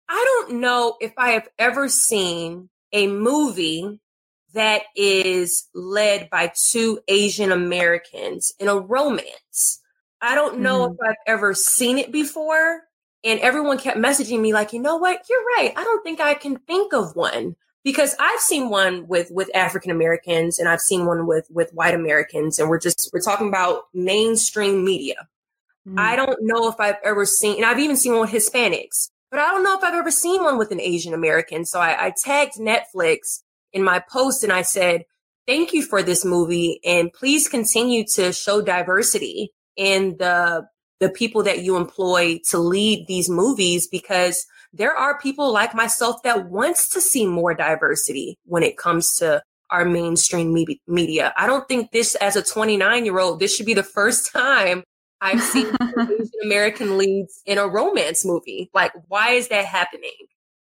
I 0.09 0.25
don't 0.27 0.59
know 0.59 0.97
if 0.99 1.13
I 1.17 1.31
have 1.31 1.47
ever 1.57 1.87
seen 1.87 2.69
a 2.91 3.07
movie 3.07 3.99
that 4.53 4.81
is 4.95 5.69
led 5.73 6.29
by 6.29 6.51
two 6.69 6.99
Asian 7.07 7.51
Americans 7.53 8.51
in 8.59 8.67
a 8.67 8.77
romance. 8.77 9.79
I 10.19 10.35
don't 10.35 10.59
know 10.59 10.89
mm. 10.89 10.93
if 10.93 10.97
I've 11.07 11.15
ever 11.25 11.53
seen 11.53 11.97
it 11.97 12.11
before. 12.11 12.81
And 13.23 13.39
everyone 13.39 13.77
kept 13.77 13.97
messaging 13.97 14.41
me 14.41 14.51
like, 14.51 14.73
you 14.73 14.81
know 14.81 14.97
what? 14.97 15.21
You're 15.29 15.45
right. 15.57 15.73
I 15.75 15.83
don't 15.83 16.03
think 16.03 16.19
I 16.19 16.33
can 16.33 16.57
think 16.57 16.91
of 16.91 17.15
one 17.15 17.55
because 17.83 18.15
I've 18.19 18.39
seen 18.39 18.69
one 18.69 19.07
with, 19.07 19.31
with 19.31 19.49
African 19.55 19.91
Americans 19.91 20.59
and 20.59 20.69
I've 20.69 20.81
seen 20.81 21.05
one 21.05 21.25
with, 21.25 21.47
with 21.49 21.71
white 21.73 21.93
Americans. 21.93 22.59
And 22.59 22.69
we're 22.69 22.79
just, 22.79 23.09
we're 23.13 23.21
talking 23.21 23.47
about 23.47 23.83
mainstream 23.93 24.83
media. 24.83 25.27
Mm. 25.87 25.99
I 25.99 26.15
don't 26.15 26.37
know 26.41 26.67
if 26.67 26.75
I've 26.79 26.99
ever 27.03 27.25
seen, 27.25 27.57
and 27.57 27.65
I've 27.65 27.79
even 27.79 27.97
seen 27.97 28.13
one 28.13 28.21
with 28.21 28.31
Hispanics, 28.31 29.09
but 29.31 29.39
I 29.39 29.47
don't 29.47 29.63
know 29.63 29.77
if 29.77 29.83
I've 29.83 29.95
ever 29.95 30.11
seen 30.11 30.43
one 30.43 30.57
with 30.57 30.71
an 30.71 30.79
Asian 30.79 31.13
American. 31.13 31.65
So 31.65 31.79
I, 31.79 32.07
I 32.07 32.13
tagged 32.23 32.55
Netflix 32.55 33.41
in 33.73 33.83
my 33.83 33.99
post 34.11 34.43
and 34.43 34.53
I 34.53 34.61
said, 34.61 35.05
thank 35.47 35.73
you 35.73 35.81
for 35.83 36.03
this 36.03 36.23
movie 36.23 36.79
and 36.85 37.11
please 37.11 37.47
continue 37.47 38.05
to 38.15 38.31
show 38.31 38.61
diversity 38.61 39.51
in 39.75 40.17
the 40.17 40.67
the 40.99 41.09
people 41.09 41.41
that 41.41 41.63
you 41.63 41.77
employ 41.77 42.39
to 42.51 42.59
lead 42.59 43.07
these 43.07 43.27
movies 43.27 43.87
because 43.87 44.45
there 44.73 44.95
are 44.95 45.19
people 45.19 45.51
like 45.51 45.75
myself 45.75 46.23
that 46.23 46.49
wants 46.49 46.89
to 46.89 47.01
see 47.01 47.25
more 47.25 47.53
diversity 47.53 48.37
when 48.45 48.63
it 48.63 48.77
comes 48.77 49.15
to 49.17 49.41
our 49.69 49.85
mainstream 49.85 50.53
media. 50.87 51.33
I 51.37 51.47
don't 51.47 51.67
think 51.67 51.91
this 51.91 52.15
as 52.15 52.35
a 52.35 52.43
29 52.43 53.05
year 53.05 53.19
old, 53.19 53.39
this 53.39 53.55
should 53.55 53.65
be 53.65 53.73
the 53.73 53.83
first 53.83 54.31
time 54.31 54.83
I've 55.21 55.41
seen 55.41 55.67
Asian 55.99 56.29
American 56.43 56.97
leads 56.97 57.41
in 57.45 57.57
a 57.57 57.67
romance 57.67 58.25
movie. 58.25 58.69
Like, 58.73 58.91
why 59.07 59.31
is 59.31 59.47
that 59.49 59.65
happening? 59.65 60.11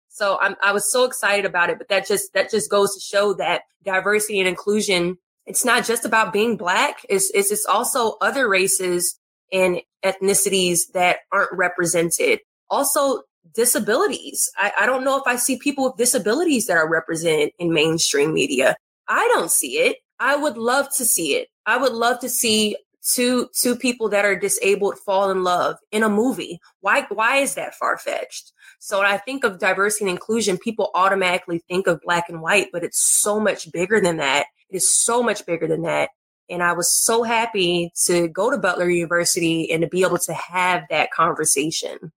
So 0.10 0.38
I'm, 0.42 0.56
I 0.62 0.74
was 0.74 0.92
so 0.92 1.06
excited 1.06 1.46
about 1.46 1.70
it, 1.70 1.78
but 1.78 1.88
that 1.88 2.08
just, 2.08 2.34
that 2.34 2.52
just 2.52 2.70
goes 2.70 2.94
to 2.94 3.00
show 3.00 3.34
that 3.36 3.62
diversity 3.84 4.40
and 4.40 4.50
inclusion, 4.50 5.18
it's 5.46 5.64
not 5.64 5.86
just 5.86 6.04
about 6.04 6.34
being 6.34 6.58
black. 6.58 7.06
It's, 7.10 7.32
it's, 7.34 7.52
it's 7.52 7.66
also 7.66 8.18
other 8.22 8.50
races 8.50 9.18
and 9.52 9.82
ethnicities 10.04 10.80
that 10.94 11.20
aren't 11.32 11.54
represented. 11.54 12.42
Also 12.70 13.22
disabilities. 13.54 14.50
I, 14.58 14.72
I 14.82 14.86
don't 14.86 15.04
know 15.04 15.18
if 15.18 15.24
I 15.26 15.36
see 15.36 15.58
people 15.58 15.86
with 15.86 15.98
disabilities 15.98 16.68
that 16.68 16.78
are 16.78 16.90
represented 16.90 17.52
in 17.60 17.74
mainstream 17.74 18.34
media. 18.34 18.76
I 19.08 19.28
don't 19.34 19.52
see 19.52 19.78
it. 19.78 19.98
I 20.20 20.36
would 20.36 20.58
love 20.58 20.88
to 20.98 21.06
see 21.06 21.36
it. 21.36 21.48
I 21.66 21.78
would 21.78 21.94
love 21.94 22.20
to 22.20 22.30
see 22.30 22.76
two 23.14 23.50
two 23.56 23.76
people 23.76 24.10
that 24.10 24.26
are 24.26 24.36
disabled 24.36 25.00
fall 25.00 25.32
in 25.32 25.44
love 25.44 25.78
in 25.92 26.04
a 26.04 26.10
movie. 26.10 26.60
Why 26.82 27.06
why 27.10 27.38
is 27.38 27.56
that 27.56 27.76
far 27.76 27.98
fetched? 27.98 28.52
So 28.80 29.00
when 29.00 29.08
I 29.08 29.18
think 29.18 29.44
of 29.44 29.60
diversity 29.60 30.06
and 30.06 30.12
inclusion, 30.12 30.58
people 30.58 30.92
automatically 30.94 31.64
think 31.68 31.88
of 31.88 32.02
black 32.02 32.30
and 32.30 32.42
white, 32.42 32.68
but 32.72 32.84
it's 32.84 33.00
so 33.00 33.40
much 33.40 33.72
bigger 33.72 34.00
than 34.00 34.18
that. 34.18 34.48
It 34.70 34.78
is 34.78 34.92
so 34.92 35.22
much 35.22 35.46
bigger 35.46 35.68
than 35.68 35.82
that. 35.84 36.10
And 36.50 36.64
I 36.64 36.74
was 36.74 36.94
so 36.94 37.24
happy 37.24 37.92
to 38.06 38.28
go 38.28 38.50
to 38.50 38.58
Butler 38.58 38.90
University 38.90 39.72
and 39.72 39.82
to 39.82 39.88
be 39.88 40.02
able 40.04 40.18
to 40.20 40.34
have 40.34 40.84
that 40.90 41.12
conversation. 41.12 42.12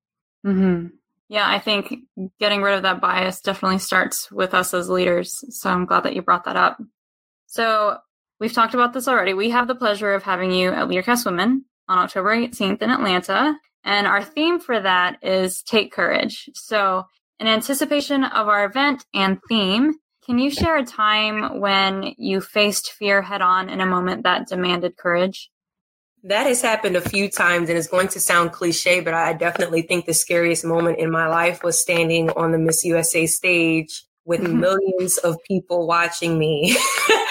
Mm-hmm. 0.46 0.86
Yeah, 1.32 1.48
I 1.48 1.60
think 1.60 1.94
getting 2.38 2.60
rid 2.60 2.74
of 2.74 2.82
that 2.82 3.00
bias 3.00 3.40
definitely 3.40 3.78
starts 3.78 4.30
with 4.30 4.52
us 4.52 4.74
as 4.74 4.90
leaders. 4.90 5.42
So 5.48 5.70
I'm 5.70 5.86
glad 5.86 6.02
that 6.02 6.14
you 6.14 6.20
brought 6.20 6.44
that 6.44 6.56
up. 6.56 6.76
So 7.46 7.96
we've 8.38 8.52
talked 8.52 8.74
about 8.74 8.92
this 8.92 9.08
already. 9.08 9.32
We 9.32 9.48
have 9.48 9.66
the 9.66 9.74
pleasure 9.74 10.12
of 10.12 10.22
having 10.22 10.52
you 10.52 10.68
at 10.68 10.88
LeaderCast 10.88 11.24
Women 11.24 11.64
on 11.88 11.96
October 11.96 12.36
18th 12.36 12.82
in 12.82 12.90
Atlanta. 12.90 13.56
And 13.82 14.06
our 14.06 14.22
theme 14.22 14.60
for 14.60 14.78
that 14.78 15.20
is 15.22 15.62
Take 15.62 15.90
Courage. 15.90 16.50
So, 16.52 17.04
in 17.40 17.46
anticipation 17.46 18.24
of 18.24 18.48
our 18.48 18.66
event 18.66 19.06
and 19.14 19.38
theme, 19.48 19.94
can 20.26 20.38
you 20.38 20.50
share 20.50 20.76
a 20.76 20.84
time 20.84 21.60
when 21.60 22.12
you 22.18 22.42
faced 22.42 22.92
fear 22.92 23.22
head 23.22 23.40
on 23.40 23.70
in 23.70 23.80
a 23.80 23.86
moment 23.86 24.24
that 24.24 24.48
demanded 24.48 24.98
courage? 24.98 25.50
That 26.24 26.46
has 26.46 26.62
happened 26.62 26.96
a 26.96 27.00
few 27.00 27.28
times 27.28 27.68
and 27.68 27.76
it's 27.76 27.88
going 27.88 28.08
to 28.08 28.20
sound 28.20 28.52
cliche, 28.52 29.00
but 29.00 29.12
I 29.12 29.32
definitely 29.32 29.82
think 29.82 30.06
the 30.06 30.14
scariest 30.14 30.64
moment 30.64 30.98
in 30.98 31.10
my 31.10 31.26
life 31.26 31.64
was 31.64 31.80
standing 31.80 32.30
on 32.30 32.52
the 32.52 32.58
Miss 32.58 32.84
USA 32.84 33.26
stage 33.26 34.04
with 34.24 34.40
mm-hmm. 34.40 34.60
millions 34.60 35.18
of 35.18 35.36
people 35.42 35.86
watching 35.86 36.38
me. 36.38 36.76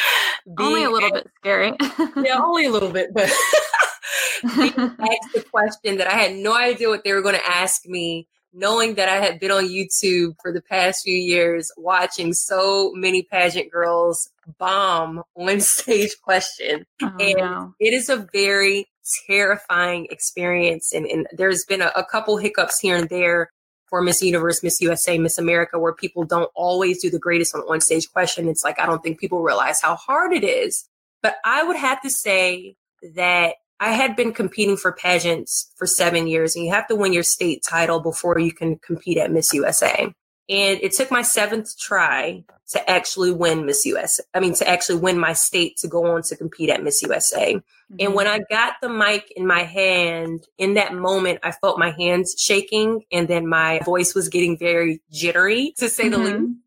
only 0.60 0.84
a 0.84 0.90
little 0.90 1.12
bit 1.12 1.28
scary. 1.38 1.74
yeah, 2.18 2.40
only 2.42 2.66
a 2.66 2.70
little 2.70 2.92
bit, 2.92 3.14
but 3.14 3.24
asked 4.44 5.34
the 5.34 5.46
question 5.50 5.98
that 5.98 6.08
I 6.08 6.18
had 6.18 6.36
no 6.36 6.54
idea 6.54 6.90
what 6.90 7.04
they 7.06 7.14
were 7.14 7.22
going 7.22 7.36
to 7.36 7.50
ask 7.50 7.86
me 7.86 8.28
knowing 8.54 8.96
that 8.96 9.10
I 9.10 9.18
had 9.18 9.40
been 9.40 9.52
on 9.52 9.68
YouTube 9.68 10.36
for 10.42 10.52
the 10.52 10.62
past 10.62 11.04
few 11.04 11.16
years, 11.16 11.72
watching 11.78 12.34
so 12.34 12.92
many 12.94 13.24
pageant 13.24 13.72
girls 13.72 14.30
bomb 14.58 15.24
on 15.36 15.60
stage 15.62 16.16
question. 16.22 16.86
Oh, 17.02 17.12
and 17.20 17.38
no. 17.38 17.74
it 17.80 17.94
is 17.94 18.10
a 18.10 18.28
very 18.34 18.88
terrifying 19.26 20.08
experience. 20.10 20.94
And, 20.94 21.06
and 21.06 21.28
there's 21.32 21.66
been 21.66 21.82
a, 21.82 21.92
a 21.96 22.04
couple 22.04 22.38
hiccups 22.38 22.80
here 22.80 22.98
and 22.98 23.10
there 23.10 23.50
for 23.90 24.02
Miss 24.02 24.22
Universe, 24.22 24.64
Miss 24.64 24.82
USA, 24.82 25.18
Miss 25.18 25.38
America, 25.38 25.78
where 25.78 25.94
people 25.94 26.24
don't 26.24 26.50
always 26.56 27.02
do 27.02 27.10
the 27.10 27.20
greatest 27.20 27.54
on 27.54 27.62
on 27.70 27.82
stage 27.82 28.10
question. 28.12 28.48
It's 28.48 28.64
like, 28.64 28.80
I 28.80 28.86
don't 28.86 29.04
think 29.04 29.20
people 29.20 29.42
realize 29.42 29.82
how 29.82 29.96
hard 29.96 30.32
it 30.34 30.44
is. 30.44 30.88
But 31.22 31.36
I 31.46 31.64
would 31.64 31.76
have 31.76 32.02
to 32.02 32.10
say 32.10 32.76
that 33.16 33.56
I 33.82 33.94
had 33.94 34.16
been 34.16 34.32
competing 34.32 34.78
for 34.78 34.92
pageants 34.92 35.74
for 35.76 35.88
seven 35.88 36.28
years, 36.28 36.56
and 36.56 36.64
you 36.64 36.72
have 36.72 36.88
to 36.88 36.96
win 36.96 37.14
your 37.14 37.24
state 37.24 37.64
title 37.68 38.00
before 38.00 38.38
you 38.38 38.54
can 38.54 38.78
compete 38.78 39.18
at 39.18 39.32
Miss 39.32 39.52
USA. 39.54 40.14
And 40.48 40.80
it 40.82 40.94
took 40.94 41.10
my 41.10 41.24
seventh 41.24 41.76
try 41.80 42.44
to 42.70 42.90
actually 42.90 43.32
win 43.32 43.66
Miss 43.66 43.84
USA. 43.86 44.24
I 44.36 44.40
mean, 44.40 44.54
to 44.56 44.70
actually 44.70 45.00
win 45.00 45.18
my 45.18 45.34
state 45.34 45.78
to 45.78 45.88
go 45.88 46.06
on 46.06 46.22
to 46.24 46.36
compete 46.36 46.70
at 46.70 46.84
Miss 46.84 47.02
USA. 47.02 47.56
Mm-hmm. 47.56 47.96
And 48.00 48.14
when 48.14 48.28
I 48.28 48.42
got 48.52 48.76
the 48.84 48.90
mic 48.90 49.34
in 49.36 49.48
my 49.48 49.64
hand, 49.64 50.46
in 50.60 50.76
that 50.76 50.94
moment, 50.94 51.40
I 51.42 51.52
felt 51.52 51.80
my 51.80 51.90
hands 51.90 52.36
shaking 52.38 53.02
and 53.12 53.28
then 53.28 53.48
my 53.48 53.80
voice 53.80 54.14
was 54.14 54.30
getting 54.30 54.60
very 54.60 55.02
jittery, 55.12 55.74
to 55.80 55.90
say 55.90 56.04
mm-hmm. 56.04 56.24
the 56.24 56.30
least. 56.30 56.60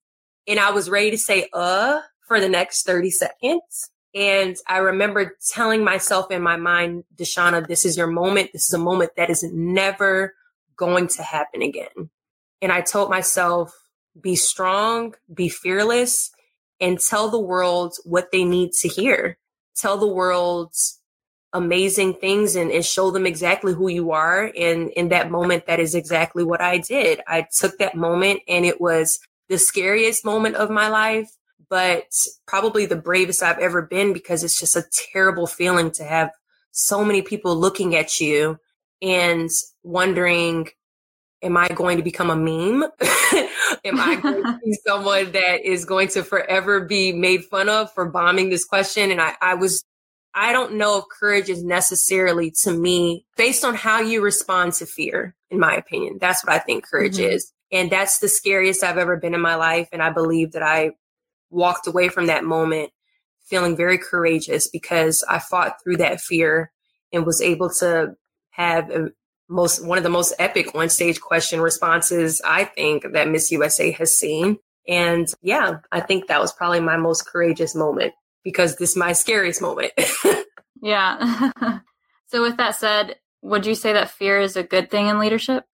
And 0.48 0.58
I 0.58 0.72
was 0.72 0.90
ready 0.90 1.12
to 1.12 1.18
say, 1.18 1.48
uh, 1.52 2.00
for 2.26 2.40
the 2.40 2.48
next 2.48 2.86
30 2.86 3.10
seconds. 3.10 3.90
And 4.14 4.56
I 4.68 4.78
remember 4.78 5.36
telling 5.50 5.82
myself 5.82 6.30
in 6.30 6.40
my 6.40 6.56
mind, 6.56 7.04
Deshauna, 7.16 7.66
this 7.66 7.84
is 7.84 7.96
your 7.96 8.06
moment. 8.06 8.50
This 8.52 8.66
is 8.66 8.72
a 8.72 8.78
moment 8.78 9.12
that 9.16 9.30
is 9.30 9.42
never 9.42 10.34
going 10.76 11.08
to 11.08 11.22
happen 11.22 11.62
again. 11.62 12.10
And 12.62 12.70
I 12.70 12.80
told 12.80 13.10
myself, 13.10 13.74
be 14.20 14.36
strong, 14.36 15.14
be 15.32 15.48
fearless, 15.48 16.30
and 16.80 17.00
tell 17.00 17.28
the 17.28 17.40
world 17.40 17.96
what 18.04 18.30
they 18.30 18.44
need 18.44 18.72
to 18.80 18.88
hear. 18.88 19.36
Tell 19.76 19.98
the 19.98 20.06
world 20.06 20.74
amazing 21.52 22.14
things 22.14 22.56
and, 22.56 22.70
and 22.70 22.84
show 22.84 23.10
them 23.10 23.26
exactly 23.26 23.72
who 23.72 23.88
you 23.88 24.12
are. 24.12 24.52
And 24.58 24.90
in 24.90 25.08
that 25.08 25.30
moment, 25.30 25.66
that 25.66 25.80
is 25.80 25.94
exactly 25.94 26.44
what 26.44 26.60
I 26.60 26.78
did. 26.78 27.20
I 27.26 27.46
took 27.56 27.78
that 27.78 27.94
moment 27.94 28.40
and 28.48 28.64
it 28.64 28.80
was 28.80 29.18
the 29.48 29.58
scariest 29.58 30.24
moment 30.24 30.56
of 30.56 30.70
my 30.70 30.88
life, 30.88 31.30
but 31.68 32.04
probably 32.46 32.86
the 32.86 32.96
bravest 32.96 33.42
I've 33.42 33.58
ever 33.58 33.82
been 33.82 34.12
because 34.12 34.44
it's 34.44 34.58
just 34.58 34.76
a 34.76 34.84
terrible 35.12 35.46
feeling 35.46 35.90
to 35.92 36.04
have 36.04 36.30
so 36.70 37.04
many 37.04 37.22
people 37.22 37.56
looking 37.56 37.94
at 37.94 38.20
you 38.20 38.58
and 39.00 39.50
wondering, 39.82 40.68
am 41.42 41.56
I 41.56 41.68
going 41.68 41.96
to 41.98 42.02
become 42.02 42.30
a 42.30 42.36
meme? 42.36 42.84
am 43.84 44.00
I 44.00 44.18
going 44.20 44.42
to 44.42 44.58
be 44.64 44.72
someone 44.86 45.32
that 45.32 45.64
is 45.64 45.84
going 45.84 46.08
to 46.08 46.22
forever 46.22 46.80
be 46.80 47.12
made 47.12 47.44
fun 47.44 47.68
of 47.68 47.92
for 47.92 48.08
bombing 48.08 48.50
this 48.50 48.64
question? 48.64 49.10
And 49.10 49.20
I, 49.20 49.34
I 49.40 49.54
was 49.54 49.84
I 50.34 50.52
don't 50.52 50.74
know 50.74 50.98
if 50.98 51.04
courage 51.08 51.48
is 51.48 51.62
necessarily 51.62 52.50
to 52.62 52.72
me 52.72 53.24
based 53.36 53.64
on 53.64 53.74
how 53.74 54.00
you 54.00 54.20
respond 54.20 54.72
to 54.74 54.86
fear, 54.86 55.36
in 55.50 55.60
my 55.60 55.74
opinion. 55.74 56.18
That's 56.20 56.44
what 56.44 56.52
I 56.52 56.58
think 56.58 56.84
courage 56.84 57.18
mm-hmm. 57.18 57.34
is. 57.34 57.52
And 57.70 57.90
that's 57.90 58.18
the 58.18 58.28
scariest 58.28 58.82
I've 58.82 58.98
ever 58.98 59.16
been 59.16 59.34
in 59.34 59.40
my 59.40 59.54
life. 59.54 59.88
And 59.92 60.02
I 60.02 60.10
believe 60.10 60.52
that 60.52 60.62
I 60.62 60.92
walked 61.54 61.86
away 61.86 62.08
from 62.08 62.26
that 62.26 62.44
moment 62.44 62.90
feeling 63.44 63.76
very 63.76 63.98
courageous 63.98 64.68
because 64.68 65.24
I 65.28 65.38
fought 65.38 65.76
through 65.82 65.98
that 65.98 66.20
fear 66.20 66.72
and 67.12 67.26
was 67.26 67.40
able 67.40 67.70
to 67.80 68.14
have 68.50 68.90
a, 68.90 69.10
most 69.48 69.86
one 69.86 69.98
of 69.98 70.04
the 70.04 70.10
most 70.10 70.34
epic 70.38 70.74
on 70.74 70.88
stage 70.88 71.20
question 71.20 71.60
responses 71.60 72.40
I 72.44 72.64
think 72.64 73.04
that 73.12 73.28
Miss 73.28 73.52
USA 73.52 73.90
has 73.92 74.16
seen. 74.16 74.58
And 74.88 75.28
yeah, 75.42 75.78
I 75.92 76.00
think 76.00 76.26
that 76.26 76.40
was 76.40 76.52
probably 76.52 76.80
my 76.80 76.96
most 76.96 77.26
courageous 77.26 77.74
moment 77.74 78.14
because 78.42 78.76
this 78.76 78.90
is 78.90 78.96
my 78.96 79.12
scariest 79.12 79.60
moment. 79.60 79.92
yeah. 80.82 81.50
so, 82.26 82.42
with 82.42 82.56
that 82.56 82.76
said, 82.76 83.16
would 83.42 83.66
you 83.66 83.74
say 83.74 83.92
that 83.92 84.10
fear 84.10 84.40
is 84.40 84.56
a 84.56 84.62
good 84.62 84.90
thing 84.90 85.08
in 85.08 85.18
leadership? 85.18 85.64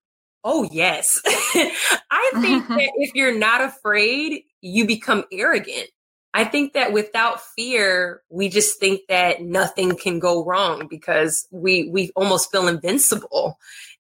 Oh, 0.43 0.69
yes. 0.71 1.21
I 1.27 2.31
think 2.41 2.67
that 2.69 2.93
if 2.97 3.15
you're 3.15 3.39
not 3.39 3.61
afraid, 3.61 4.43
you 4.61 4.87
become 4.87 5.25
arrogant. 5.33 5.89
I 6.33 6.45
think 6.45 6.75
that 6.75 6.93
without 6.93 7.41
fear, 7.57 8.23
we 8.31 8.49
just 8.49 8.79
think 8.79 9.03
that 9.09 9.43
nothing 9.43 9.97
can 9.97 10.19
go 10.19 10.45
wrong 10.45 10.87
because 10.89 11.47
we 11.51 11.91
we 11.91 12.13
almost 12.15 12.53
feel 12.53 12.69
invincible. 12.69 13.59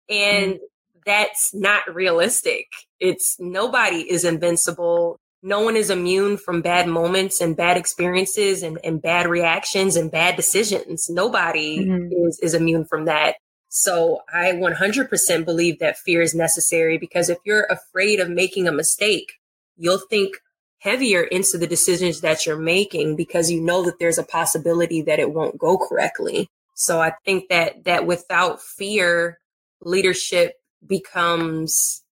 And 0.08 0.54
mm. 0.54 0.58
that's 1.04 1.52
not 1.52 1.92
realistic. 1.92 2.66
It's 3.00 3.36
nobody 3.40 4.10
is 4.10 4.24
invincible 4.24 5.20
no 5.42 5.60
one 5.60 5.76
is 5.76 5.90
immune 5.90 6.36
from 6.36 6.60
bad 6.60 6.86
moments 6.86 7.40
and 7.40 7.56
bad 7.56 7.76
experiences 7.76 8.62
and, 8.62 8.78
and 8.84 9.00
bad 9.00 9.26
reactions 9.26 9.96
and 9.96 10.10
bad 10.10 10.36
decisions. 10.36 11.08
Nobody 11.08 11.78
mm-hmm. 11.78 12.26
is, 12.28 12.38
is 12.42 12.54
immune 12.54 12.84
from 12.84 13.06
that. 13.06 13.36
So 13.70 14.22
I 14.28 14.50
100% 14.52 15.44
believe 15.44 15.78
that 15.78 15.96
fear 15.96 16.20
is 16.22 16.34
necessary 16.34 16.98
because 16.98 17.30
if 17.30 17.38
you're 17.44 17.68
afraid 17.70 18.18
of 18.18 18.28
making 18.28 18.66
a 18.66 18.72
mistake, 18.72 19.34
you'll 19.76 20.02
think 20.10 20.34
heavier 20.78 21.22
into 21.22 21.56
the 21.56 21.68
decisions 21.68 22.20
that 22.20 22.44
you're 22.44 22.58
making 22.58 23.14
because 23.14 23.48
you 23.48 23.60
know 23.60 23.84
that 23.84 24.00
there's 24.00 24.18
a 24.18 24.24
possibility 24.24 25.02
that 25.02 25.20
it 25.20 25.32
won't 25.32 25.56
go 25.56 25.78
correctly. 25.78 26.48
So 26.74 27.00
I 27.00 27.12
think 27.24 27.48
that 27.48 27.84
that 27.84 28.06
without 28.06 28.60
fear, 28.60 29.38
leadership 29.82 30.54
becomes 30.84 32.02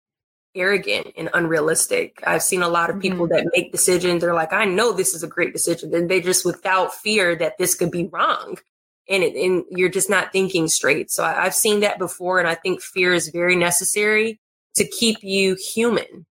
arrogant 0.54 1.08
and 1.16 1.28
unrealistic. 1.34 2.22
I've 2.24 2.42
seen 2.42 2.62
a 2.62 2.68
lot 2.68 2.90
of 2.90 3.00
people 3.00 3.26
mm-hmm. 3.26 3.46
that 3.46 3.50
make 3.52 3.72
decisions. 3.72 4.20
They're 4.20 4.34
like, 4.34 4.52
I 4.52 4.64
know 4.64 4.92
this 4.92 5.12
is 5.12 5.24
a 5.24 5.28
great 5.28 5.52
decision. 5.52 5.92
And 5.92 6.08
they 6.08 6.20
just 6.20 6.44
without 6.44 6.94
fear 6.94 7.34
that 7.36 7.58
this 7.58 7.74
could 7.74 7.90
be 7.90 8.06
wrong. 8.06 8.58
And, 9.08 9.22
it, 9.22 9.34
and 9.34 9.64
you're 9.70 9.88
just 9.88 10.10
not 10.10 10.32
thinking 10.32 10.68
straight. 10.68 11.10
So 11.10 11.24
I, 11.24 11.44
I've 11.44 11.54
seen 11.54 11.80
that 11.80 11.98
before. 11.98 12.38
And 12.38 12.48
I 12.48 12.54
think 12.54 12.82
fear 12.82 13.14
is 13.14 13.28
very 13.28 13.56
necessary 13.56 14.40
to 14.76 14.86
keep 14.86 15.18
you 15.22 15.56
human. 15.72 16.26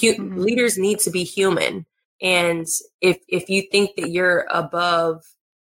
Hu- 0.00 0.14
mm-hmm. 0.14 0.38
Leaders 0.38 0.76
need 0.76 0.98
to 1.00 1.10
be 1.10 1.24
human. 1.24 1.86
And 2.20 2.66
if, 3.00 3.18
if 3.28 3.48
you 3.48 3.62
think 3.72 3.96
that 3.96 4.10
you're 4.10 4.46
above, 4.50 5.22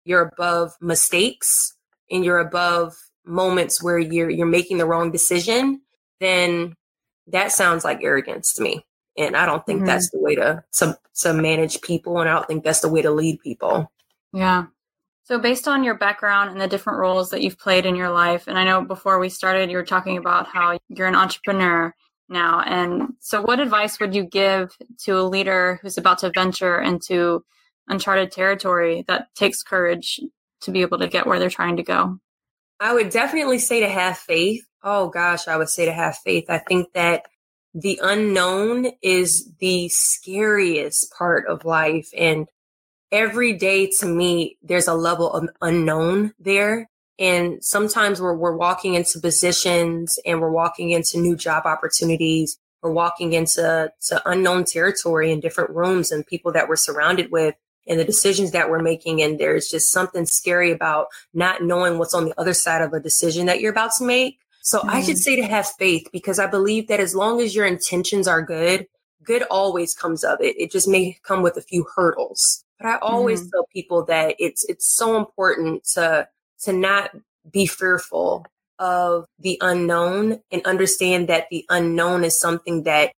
you're 0.04 0.30
above 0.35 0.72
mistakes 0.80 1.74
and 2.11 2.24
you're 2.24 2.38
above 2.38 2.94
moments 3.24 3.83
where 3.83 3.98
you're, 3.98 4.30
you're 4.30 4.46
making 4.46 4.78
the 4.78 4.87
wrong 4.87 5.11
decision, 5.11 5.80
then 6.20 6.74
that 7.28 7.52
sounds 7.52 7.85
like 7.85 8.04
arrogance 8.04 8.52
to 8.54 8.62
me. 8.62 8.85
And 9.16 9.37
I 9.37 9.46
don't 9.46 9.64
think 9.64 9.78
mm-hmm. 9.78 9.87
that's 9.87 10.11
the 10.11 10.20
way 10.20 10.35
to, 10.35 10.62
to 10.78 10.98
to 11.20 11.33
manage 11.33 11.80
people 11.80 12.20
and 12.20 12.28
I 12.28 12.35
don't 12.35 12.46
think 12.46 12.64
that's 12.64 12.80
the 12.80 12.88
way 12.88 13.02
to 13.02 13.11
lead 13.11 13.40
people. 13.40 13.90
Yeah. 14.33 14.66
So 15.25 15.39
based 15.39 15.67
on 15.67 15.85
your 15.85 15.95
background 15.95 16.51
and 16.51 16.61
the 16.61 16.69
different 16.69 16.99
roles 16.99 17.31
that 17.31 17.43
you've 17.43 17.59
played 17.59 17.87
in 17.87 17.97
your 17.97 18.11
life, 18.11 18.47
and 18.47 18.59
I 18.59 18.65
know 18.65 18.85
before 18.85 19.19
we 19.19 19.29
started 19.29 19.71
you 19.71 19.77
were 19.77 19.85
talking 19.85 20.17
about 20.17 20.47
how 20.47 20.79
you're 20.89 21.09
an 21.09 21.15
entrepreneur 21.15 21.95
now. 22.29 22.61
And 22.61 23.15
so 23.21 23.43
what 23.43 23.61
advice 23.61 23.99
would 24.01 24.15
you 24.15 24.25
give 24.25 24.77
to 25.05 25.19
a 25.19 25.23
leader 25.23 25.79
who's 25.83 25.99
about 25.99 26.19
to 26.19 26.31
venture 26.35 26.81
into 26.81 27.45
uncharted 27.89 28.33
territory 28.33 29.05
that 29.09 29.35
takes 29.35 29.63
courage 29.63 30.21
to 30.63 30.71
be 30.71 30.83
able 30.83 30.99
to 30.99 31.09
get 31.09 31.27
where 31.27 31.39
they're 31.39 31.51
trying 31.51 31.77
to 31.77 31.83
go? 31.83 32.19
I 32.81 32.93
would 32.93 33.11
definitely 33.11 33.59
say 33.59 33.81
to 33.81 33.89
have 33.89 34.19
faith 34.19 34.65
Oh 34.85 35.09
gosh, 35.09 35.49
I 35.49 35.57
would 35.57 35.71
say 35.71 35.87
to 35.87 35.93
have 35.93 36.19
faith. 36.19 36.45
I 36.51 36.59
think 36.59 36.93
that 36.93 37.25
the 37.73 37.99
unknown 38.03 38.93
is 39.03 39.51
the 39.59 39.89
scariest 39.89 41.13
part 41.17 41.49
of 41.49 41.65
life. 41.65 42.11
And 42.17 42.47
every 43.14 43.53
day 43.53 43.88
to 44.00 44.07
me, 44.07 44.59
there's 44.61 44.88
a 44.88 44.94
level 44.94 45.33
of 45.33 45.48
unknown 45.62 46.35
there. 46.40 46.90
And 47.16 47.64
sometimes 47.64 48.20
we're, 48.20 48.35
we're 48.35 48.57
walking 48.57 48.94
into 48.94 49.20
positions 49.20 50.18
and 50.27 50.40
we're 50.40 50.50
walking 50.50 50.90
into 50.90 51.20
new 51.20 51.37
job 51.37 51.64
opportunities. 51.64 52.59
We're 52.83 52.90
walking 52.90 53.33
into 53.33 53.92
to 54.09 54.29
unknown 54.29 54.64
territory 54.64 55.31
in 55.31 55.38
different 55.38 55.70
rooms 55.70 56.11
and 56.11 56.27
people 56.27 56.53
that 56.53 56.68
we're 56.68 56.74
surrounded 56.74 57.31
with 57.31 57.55
and 57.87 58.00
the 58.00 58.05
decisions 58.05 58.50
that 58.50 58.68
we're 58.68 58.83
making. 58.83 59.22
And 59.22 59.38
there's 59.38 59.68
just 59.68 59.92
something 59.92 60.27
scary 60.27 60.72
about 60.72 61.07
not 61.33 61.62
knowing 61.62 61.98
what's 61.98 62.14
on 62.14 62.24
the 62.24 62.38
other 62.38 62.53
side 62.53 62.83
of 62.83 62.92
a 62.92 63.00
decision 63.00 63.46
that 63.46 63.61
you're 63.61 63.70
about 63.70 63.92
to 63.98 64.05
make. 64.05 64.40
So 64.62 64.81
mm-hmm. 64.81 64.90
I 64.90 65.03
should 65.03 65.14
mm-hmm. 65.14 65.18
say 65.18 65.37
to 65.37 65.46
have 65.46 65.68
faith 65.79 66.09
because 66.12 66.40
I 66.40 66.48
believe 66.48 66.88
that 66.88 66.98
as 66.98 67.14
long 67.14 67.40
as 67.40 67.55
your 67.55 67.64
intentions 67.64 68.27
are 68.27 68.42
good, 68.42 68.88
good 69.22 69.44
always 69.44 69.94
comes 69.94 70.24
of 70.24 70.40
it. 70.40 70.57
It 70.59 70.72
just 70.72 70.88
may 70.88 71.16
come 71.22 71.42
with 71.42 71.57
a 71.57 71.62
few 71.62 71.87
hurdles. 71.94 72.63
But 72.85 72.90
I 72.90 72.99
always 72.99 73.40
mm-hmm. 73.40 73.49
tell 73.51 73.66
people 73.73 74.05
that 74.05 74.37
it's 74.38 74.62
it's 74.66 74.94
so 74.94 75.16
important 75.16 75.85
to 75.94 76.29
to 76.64 76.73
not 76.75 77.12
be 77.51 77.64
fearful 77.64 78.44
of 78.79 79.25
the 79.38 79.57
unknown 79.62 80.40
and 80.51 80.66
understand 80.66 81.31
that 81.31 81.47
the 81.51 81.64
unknown 81.70 82.25
is 82.25 82.38
something 82.38 82.83
that 82.83 83.12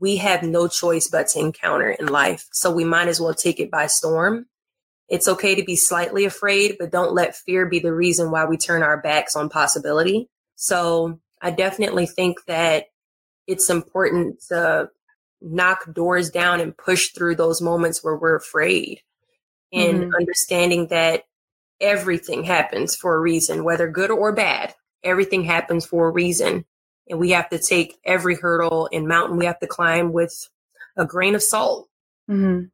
we 0.00 0.16
have 0.16 0.42
no 0.42 0.68
choice 0.68 1.08
but 1.08 1.28
to 1.28 1.38
encounter 1.38 1.90
in 1.90 2.06
life. 2.06 2.48
So 2.52 2.70
we 2.70 2.84
might 2.84 3.08
as 3.08 3.20
well 3.20 3.34
take 3.34 3.60
it 3.60 3.70
by 3.70 3.88
storm. 3.88 4.46
It's 5.06 5.28
okay 5.28 5.54
to 5.54 5.64
be 5.64 5.76
slightly 5.76 6.24
afraid, 6.24 6.76
but 6.78 6.90
don't 6.90 7.12
let 7.12 7.36
fear 7.36 7.66
be 7.66 7.78
the 7.78 7.92
reason 7.92 8.30
why 8.30 8.46
we 8.46 8.56
turn 8.56 8.82
our 8.82 9.02
backs 9.02 9.36
on 9.36 9.50
possibility. 9.50 10.30
So 10.56 11.20
I 11.42 11.50
definitely 11.50 12.06
think 12.06 12.38
that 12.46 12.86
it's 13.46 13.68
important 13.68 14.40
to 14.48 14.88
knock 15.42 15.92
doors 15.92 16.30
down 16.30 16.60
and 16.60 16.74
push 16.74 17.08
through 17.08 17.34
those 17.34 17.60
moments 17.60 18.02
where 18.02 18.16
we're 18.16 18.36
afraid 18.36 19.02
and 19.72 20.00
mm-hmm. 20.00 20.14
understanding 20.14 20.88
that 20.88 21.24
everything 21.80 22.44
happens 22.44 22.94
for 22.94 23.14
a 23.14 23.20
reason, 23.20 23.64
whether 23.64 23.88
good 23.88 24.10
or 24.10 24.32
bad. 24.32 24.74
Everything 25.02 25.44
happens 25.44 25.86
for 25.86 26.08
a 26.08 26.12
reason. 26.12 26.64
And 27.08 27.18
we 27.18 27.30
have 27.30 27.48
to 27.50 27.58
take 27.58 27.98
every 28.04 28.36
hurdle 28.36 28.88
and 28.92 29.08
mountain 29.08 29.38
we 29.38 29.46
have 29.46 29.58
to 29.60 29.66
climb 29.66 30.12
with 30.12 30.48
a 30.96 31.04
grain 31.04 31.34
of 31.34 31.42
salt. 31.42 31.88
Mm-hmm. 32.30 32.66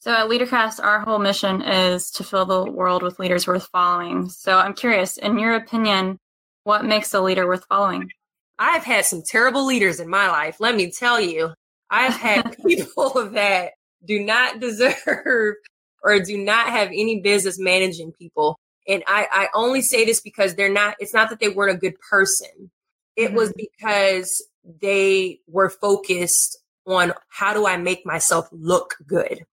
So 0.00 0.12
at 0.12 0.28
LeaderCast, 0.30 0.82
our 0.82 1.00
whole 1.00 1.18
mission 1.18 1.62
is 1.62 2.10
to 2.12 2.24
fill 2.24 2.46
the 2.46 2.70
world 2.70 3.02
with 3.02 3.18
leaders 3.18 3.46
worth 3.46 3.68
following. 3.72 4.28
So 4.28 4.56
I'm 4.56 4.74
curious, 4.74 5.16
in 5.16 5.38
your 5.38 5.54
opinion, 5.54 6.18
what 6.64 6.84
makes 6.84 7.12
a 7.12 7.20
leader 7.20 7.46
worth 7.46 7.66
following? 7.68 8.10
I've 8.58 8.84
had 8.84 9.04
some 9.04 9.22
terrible 9.26 9.66
leaders 9.66 10.00
in 10.00 10.08
my 10.08 10.28
life. 10.28 10.56
Let 10.60 10.76
me 10.76 10.90
tell 10.90 11.20
you, 11.20 11.52
I've 11.90 12.14
had 12.14 12.56
people 12.66 13.30
that 13.32 13.72
do 14.04 14.22
not 14.22 14.60
deserve 14.60 15.56
or 16.02 16.20
do 16.20 16.38
not 16.38 16.68
have 16.68 16.88
any 16.88 17.20
business 17.20 17.58
managing 17.58 18.12
people. 18.12 18.58
And 18.88 19.02
I, 19.06 19.26
I 19.30 19.48
only 19.54 19.82
say 19.82 20.04
this 20.04 20.20
because 20.20 20.54
they're 20.54 20.72
not, 20.72 20.96
it's 20.98 21.14
not 21.14 21.30
that 21.30 21.40
they 21.40 21.48
weren't 21.48 21.76
a 21.76 21.80
good 21.80 21.94
person. 22.00 22.70
It 23.16 23.28
mm-hmm. 23.28 23.36
was 23.36 23.52
because 23.52 24.44
they 24.80 25.40
were 25.46 25.70
focused 25.70 26.58
on 26.86 27.12
how 27.28 27.54
do 27.54 27.66
I 27.66 27.76
make 27.76 28.04
myself 28.04 28.48
look 28.52 28.96
good. 29.06 29.44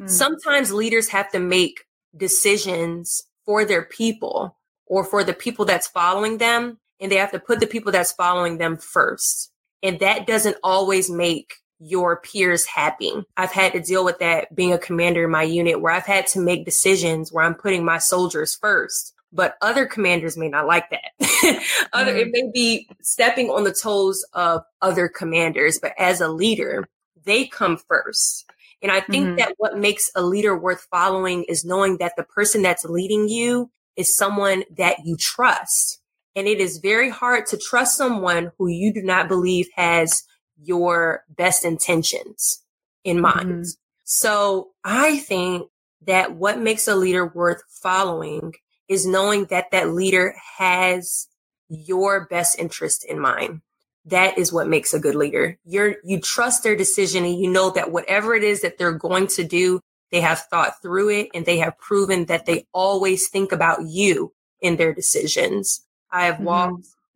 Mm-hmm. 0.00 0.08
Sometimes 0.08 0.72
leaders 0.72 1.08
have 1.08 1.30
to 1.32 1.38
make 1.38 1.84
decisions 2.16 3.22
for 3.44 3.64
their 3.64 3.84
people 3.84 4.56
or 4.86 5.04
for 5.04 5.24
the 5.24 5.32
people 5.32 5.64
that's 5.64 5.86
following 5.86 6.38
them 6.38 6.78
and 7.00 7.10
they 7.10 7.16
have 7.16 7.32
to 7.32 7.40
put 7.40 7.60
the 7.60 7.66
people 7.66 7.92
that's 7.92 8.12
following 8.12 8.58
them 8.58 8.76
first. 8.76 9.50
And 9.82 9.98
that 10.00 10.26
doesn't 10.26 10.56
always 10.62 11.10
make 11.10 11.54
your 11.84 12.20
peers 12.20 12.64
happy. 12.64 13.12
I've 13.36 13.52
had 13.52 13.72
to 13.72 13.80
deal 13.80 14.04
with 14.04 14.20
that 14.20 14.54
being 14.54 14.72
a 14.72 14.78
commander 14.78 15.24
in 15.24 15.30
my 15.30 15.42
unit 15.42 15.80
where 15.80 15.92
I've 15.92 16.06
had 16.06 16.26
to 16.28 16.40
make 16.40 16.64
decisions 16.64 17.32
where 17.32 17.44
I'm 17.44 17.54
putting 17.54 17.84
my 17.84 17.98
soldiers 17.98 18.54
first 18.54 19.14
but 19.32 19.56
other 19.62 19.86
commanders 19.86 20.36
may 20.36 20.48
not 20.48 20.66
like 20.66 20.90
that. 20.90 21.58
other, 21.92 22.14
it 22.14 22.28
may 22.30 22.50
be 22.52 22.88
stepping 23.00 23.48
on 23.48 23.64
the 23.64 23.72
toes 23.72 24.24
of 24.34 24.62
other 24.82 25.08
commanders, 25.08 25.78
but 25.80 25.94
as 25.98 26.20
a 26.20 26.28
leader, 26.28 26.86
they 27.24 27.46
come 27.46 27.76
first. 27.76 28.44
And 28.82 28.92
I 28.92 29.00
think 29.00 29.26
mm-hmm. 29.26 29.36
that 29.36 29.54
what 29.58 29.78
makes 29.78 30.10
a 30.14 30.22
leader 30.22 30.56
worth 30.56 30.86
following 30.90 31.44
is 31.44 31.64
knowing 31.64 31.98
that 31.98 32.14
the 32.16 32.24
person 32.24 32.62
that's 32.62 32.84
leading 32.84 33.28
you 33.28 33.70
is 33.96 34.16
someone 34.16 34.64
that 34.76 34.98
you 35.04 35.16
trust. 35.16 36.00
And 36.34 36.46
it 36.46 36.60
is 36.60 36.78
very 36.78 37.08
hard 37.08 37.46
to 37.46 37.58
trust 37.58 37.96
someone 37.96 38.52
who 38.58 38.66
you 38.66 38.92
do 38.92 39.02
not 39.02 39.28
believe 39.28 39.68
has 39.76 40.24
your 40.60 41.24
best 41.28 41.64
intentions 41.64 42.62
in 43.04 43.20
mind. 43.20 43.50
Mm-hmm. 43.50 43.70
So 44.04 44.70
I 44.84 45.18
think 45.18 45.68
that 46.06 46.34
what 46.34 46.58
makes 46.58 46.88
a 46.88 46.96
leader 46.96 47.26
worth 47.26 47.62
following 47.68 48.54
is 48.88 49.06
knowing 49.06 49.46
that 49.46 49.70
that 49.70 49.90
leader 49.90 50.34
has 50.58 51.28
your 51.68 52.26
best 52.26 52.58
interest 52.58 53.04
in 53.04 53.18
mind. 53.18 53.62
That 54.06 54.36
is 54.36 54.52
what 54.52 54.68
makes 54.68 54.92
a 54.92 54.98
good 54.98 55.14
leader. 55.14 55.58
You're, 55.64 55.96
you 56.04 56.20
trust 56.20 56.64
their 56.64 56.76
decision 56.76 57.24
and 57.24 57.38
you 57.38 57.48
know 57.50 57.70
that 57.70 57.92
whatever 57.92 58.34
it 58.34 58.42
is 58.42 58.62
that 58.62 58.76
they're 58.76 58.92
going 58.92 59.28
to 59.28 59.44
do, 59.44 59.80
they 60.10 60.20
have 60.20 60.40
thought 60.50 60.82
through 60.82 61.10
it 61.10 61.28
and 61.34 61.46
they 61.46 61.58
have 61.58 61.78
proven 61.78 62.26
that 62.26 62.44
they 62.44 62.66
always 62.74 63.28
think 63.28 63.52
about 63.52 63.86
you 63.86 64.32
in 64.60 64.76
their 64.76 64.92
decisions. 64.92 65.86
I 66.10 66.26
have 66.26 66.36
mm-hmm. 66.36 66.44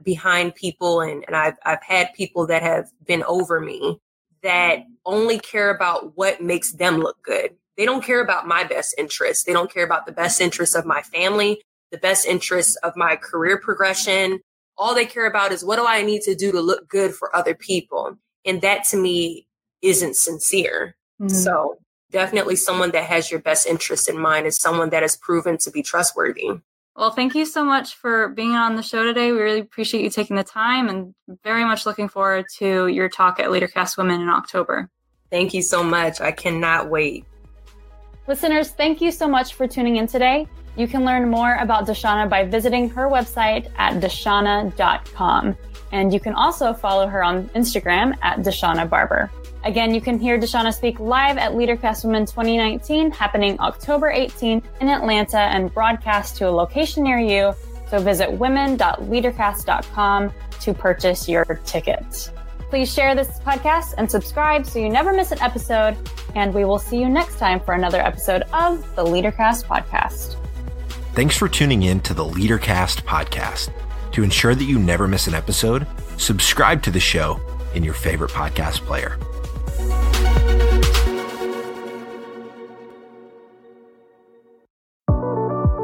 Behind 0.02 0.54
people 0.54 1.00
and, 1.00 1.24
and 1.26 1.34
I've, 1.34 1.56
I've 1.64 1.82
had 1.82 2.12
people 2.14 2.46
that 2.48 2.62
have 2.62 2.90
been 3.06 3.22
over 3.24 3.60
me 3.60 3.98
that 4.42 4.84
only 5.04 5.38
care 5.38 5.70
about 5.70 6.16
what 6.16 6.42
makes 6.42 6.72
them 6.72 6.98
look 6.98 7.22
good. 7.22 7.56
They 7.76 7.84
don't 7.84 8.04
care 8.04 8.22
about 8.22 8.46
my 8.46 8.64
best 8.64 8.94
interests. 8.96 9.44
They 9.44 9.52
don't 9.52 9.72
care 9.72 9.84
about 9.84 10.06
the 10.06 10.12
best 10.12 10.40
interests 10.40 10.74
of 10.74 10.86
my 10.86 11.02
family, 11.02 11.60
the 11.90 11.98
best 11.98 12.26
interests 12.26 12.76
of 12.76 12.96
my 12.96 13.16
career 13.16 13.58
progression. 13.58 14.40
All 14.78 14.94
they 14.94 15.06
care 15.06 15.26
about 15.26 15.52
is 15.52 15.64
what 15.64 15.76
do 15.76 15.86
I 15.86 16.02
need 16.02 16.22
to 16.22 16.34
do 16.34 16.52
to 16.52 16.60
look 16.60 16.88
good 16.88 17.14
for 17.14 17.34
other 17.34 17.54
people? 17.54 18.16
And 18.44 18.62
that 18.62 18.84
to 18.90 18.96
me 18.96 19.46
isn't 19.82 20.16
sincere. 20.16 20.96
Mm-hmm. 21.20 21.34
So 21.34 21.78
definitely 22.10 22.56
someone 22.56 22.92
that 22.92 23.04
has 23.04 23.30
your 23.30 23.40
best 23.40 23.66
interest 23.66 24.08
in 24.08 24.18
mind 24.18 24.46
is 24.46 24.56
someone 24.56 24.90
that 24.90 25.02
has 25.02 25.16
proven 25.16 25.58
to 25.58 25.70
be 25.70 25.82
trustworthy. 25.82 26.50
Well, 26.96 27.10
thank 27.10 27.34
you 27.34 27.44
so 27.44 27.62
much 27.62 27.94
for 27.94 28.28
being 28.30 28.52
on 28.52 28.74
the 28.74 28.82
show 28.82 29.04
today. 29.04 29.30
We 29.30 29.38
really 29.38 29.60
appreciate 29.60 30.02
you 30.02 30.08
taking 30.08 30.36
the 30.36 30.44
time 30.44 30.88
and 30.88 31.14
very 31.44 31.62
much 31.62 31.84
looking 31.84 32.08
forward 32.08 32.46
to 32.56 32.86
your 32.86 33.10
talk 33.10 33.38
at 33.38 33.46
LeaderCast 33.46 33.98
Women 33.98 34.22
in 34.22 34.30
October. 34.30 34.88
Thank 35.30 35.52
you 35.52 35.60
so 35.60 35.82
much. 35.82 36.22
I 36.22 36.32
cannot 36.32 36.88
wait. 36.88 37.26
Listeners, 38.26 38.70
thank 38.70 39.02
you 39.02 39.12
so 39.12 39.28
much 39.28 39.54
for 39.54 39.68
tuning 39.68 39.96
in 39.96 40.06
today. 40.06 40.48
You 40.76 40.88
can 40.88 41.04
learn 41.04 41.28
more 41.28 41.56
about 41.56 41.86
Deshauna 41.86 42.30
by 42.30 42.44
visiting 42.44 42.88
her 42.90 43.08
website 43.08 43.70
at 43.76 44.00
deshauna.com. 44.02 45.56
And 45.92 46.12
you 46.14 46.20
can 46.20 46.34
also 46.34 46.72
follow 46.72 47.06
her 47.06 47.22
on 47.22 47.48
Instagram 47.50 48.16
at 48.22 48.38
Deshauna 48.38 48.88
Barber. 48.88 49.30
Again, 49.66 49.92
you 49.92 50.00
can 50.00 50.18
hear 50.20 50.38
Deshauna 50.38 50.72
speak 50.72 51.00
live 51.00 51.38
at 51.38 51.50
LeaderCast 51.50 52.04
Women 52.04 52.24
2019 52.24 53.10
happening 53.10 53.58
October 53.58 54.14
18th 54.14 54.62
in 54.80 54.88
Atlanta 54.88 55.40
and 55.40 55.74
broadcast 55.74 56.36
to 56.36 56.48
a 56.48 56.50
location 56.50 57.02
near 57.02 57.18
you. 57.18 57.52
So 57.90 57.98
visit 57.98 58.30
women.leadercast.com 58.30 60.32
to 60.60 60.72
purchase 60.72 61.28
your 61.28 61.44
tickets. 61.64 62.30
Please 62.70 62.94
share 62.94 63.16
this 63.16 63.40
podcast 63.40 63.94
and 63.98 64.08
subscribe 64.08 64.66
so 64.66 64.78
you 64.78 64.88
never 64.88 65.12
miss 65.12 65.32
an 65.32 65.42
episode. 65.42 65.96
And 66.36 66.54
we 66.54 66.64
will 66.64 66.78
see 66.78 67.00
you 67.00 67.08
next 67.08 67.40
time 67.40 67.58
for 67.58 67.74
another 67.74 68.00
episode 68.00 68.42
of 68.52 68.94
the 68.94 69.04
LeaderCast 69.04 69.64
podcast. 69.64 70.36
Thanks 71.14 71.36
for 71.36 71.48
tuning 71.48 71.82
in 71.82 71.98
to 72.02 72.14
the 72.14 72.24
LeaderCast 72.24 73.02
podcast. 73.02 73.72
To 74.12 74.22
ensure 74.22 74.54
that 74.54 74.62
you 74.62 74.78
never 74.78 75.08
miss 75.08 75.26
an 75.26 75.34
episode, 75.34 75.88
subscribe 76.18 76.84
to 76.84 76.92
the 76.92 77.00
show 77.00 77.40
in 77.74 77.82
your 77.82 77.94
favorite 77.94 78.30
podcast 78.30 78.86
player. 78.86 79.18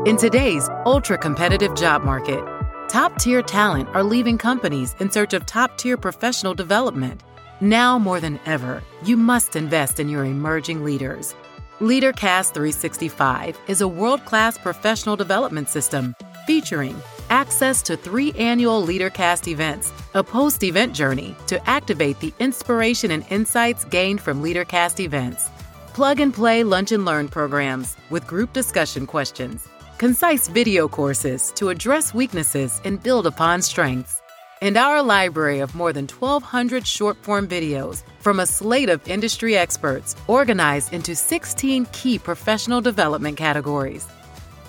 In 0.05 0.17
today's 0.17 0.69
ultra 0.85 1.17
competitive 1.17 1.77
job 1.77 2.03
market, 2.03 2.45
top 2.88 3.17
tier 3.19 3.41
talent 3.41 3.88
are 3.95 4.03
leaving 4.03 4.37
companies 4.37 4.97
in 4.99 5.11
search 5.11 5.33
of 5.33 5.47
top 5.47 5.79
tier 5.79 5.97
professional 5.97 6.55
development. 6.55 7.23
Now 7.61 8.01
more 8.01 8.19
than 8.19 8.41
ever, 8.45 8.83
you 9.05 9.17
must 9.17 9.55
invest 9.55 10.01
in 10.01 10.09
your 10.09 10.25
emerging 10.25 10.83
leaders. 10.83 11.37
LeaderCast 11.79 12.53
365 12.53 13.57
is 13.69 13.81
a 13.81 13.87
world 13.87 14.25
class 14.25 14.59
professional 14.59 15.15
development 15.15 15.69
system 15.69 16.17
featuring 16.47 17.01
access 17.33 17.83
to 17.83 17.97
three 17.97 18.33
annual 18.33 18.87
LeaderCast 18.87 19.49
events, 19.49 19.92
a 20.14 20.23
post 20.23 20.62
event 20.62 20.95
journey 20.95 21.35
to 21.47 21.57
activate 21.68 22.21
the 22.21 22.33
inspiration 22.38 23.11
and 23.11 23.25
insights 23.31 23.85
gained 23.87 24.21
from 24.21 24.42
LeaderCast 24.42 25.01
events, 25.01 25.49
plug 25.95 26.21
and 26.21 26.33
play 26.33 26.62
lunch 26.62 26.92
and 26.92 27.05
learn 27.05 27.29
programs 27.29 27.97
with 28.11 28.27
group 28.27 28.53
discussion 28.53 29.07
questions 29.07 29.68
concise 30.03 30.49
video 30.49 30.88
courses 30.88 31.53
to 31.53 31.68
address 31.68 32.12
weaknesses 32.12 32.81
and 32.85 33.01
build 33.05 33.25
upon 33.25 33.62
strengths, 33.62 34.21
and 34.61 34.77
our 34.77 35.01
library 35.01 35.61
of 35.61 35.77
more 35.77 35.92
than 35.92 36.09
1,200 36.09 36.85
short 36.85 37.16
form 37.23 37.47
videos 37.47 38.03
from 38.18 38.40
a 38.40 38.47
slate 38.47 38.88
of 38.88 39.07
industry 39.07 39.57
experts 39.57 40.16
organized 40.27 40.92
into 40.92 41.14
16 41.14 41.87
key 41.92 42.18
professional 42.18 42.81
development 42.81 43.37
categories. 43.37 44.05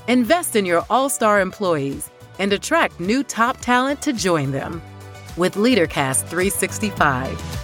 Invest 0.07 0.55
in 0.55 0.67
your 0.67 0.85
all 0.87 1.09
star 1.09 1.41
employees 1.41 2.11
and 2.39 2.53
attract 2.53 2.99
new 2.99 3.23
top 3.23 3.57
talent 3.57 4.01
to 4.01 4.13
join 4.13 4.51
them 4.51 4.81
with 5.37 5.55
LeaderCast 5.55 6.27
365. 6.27 7.62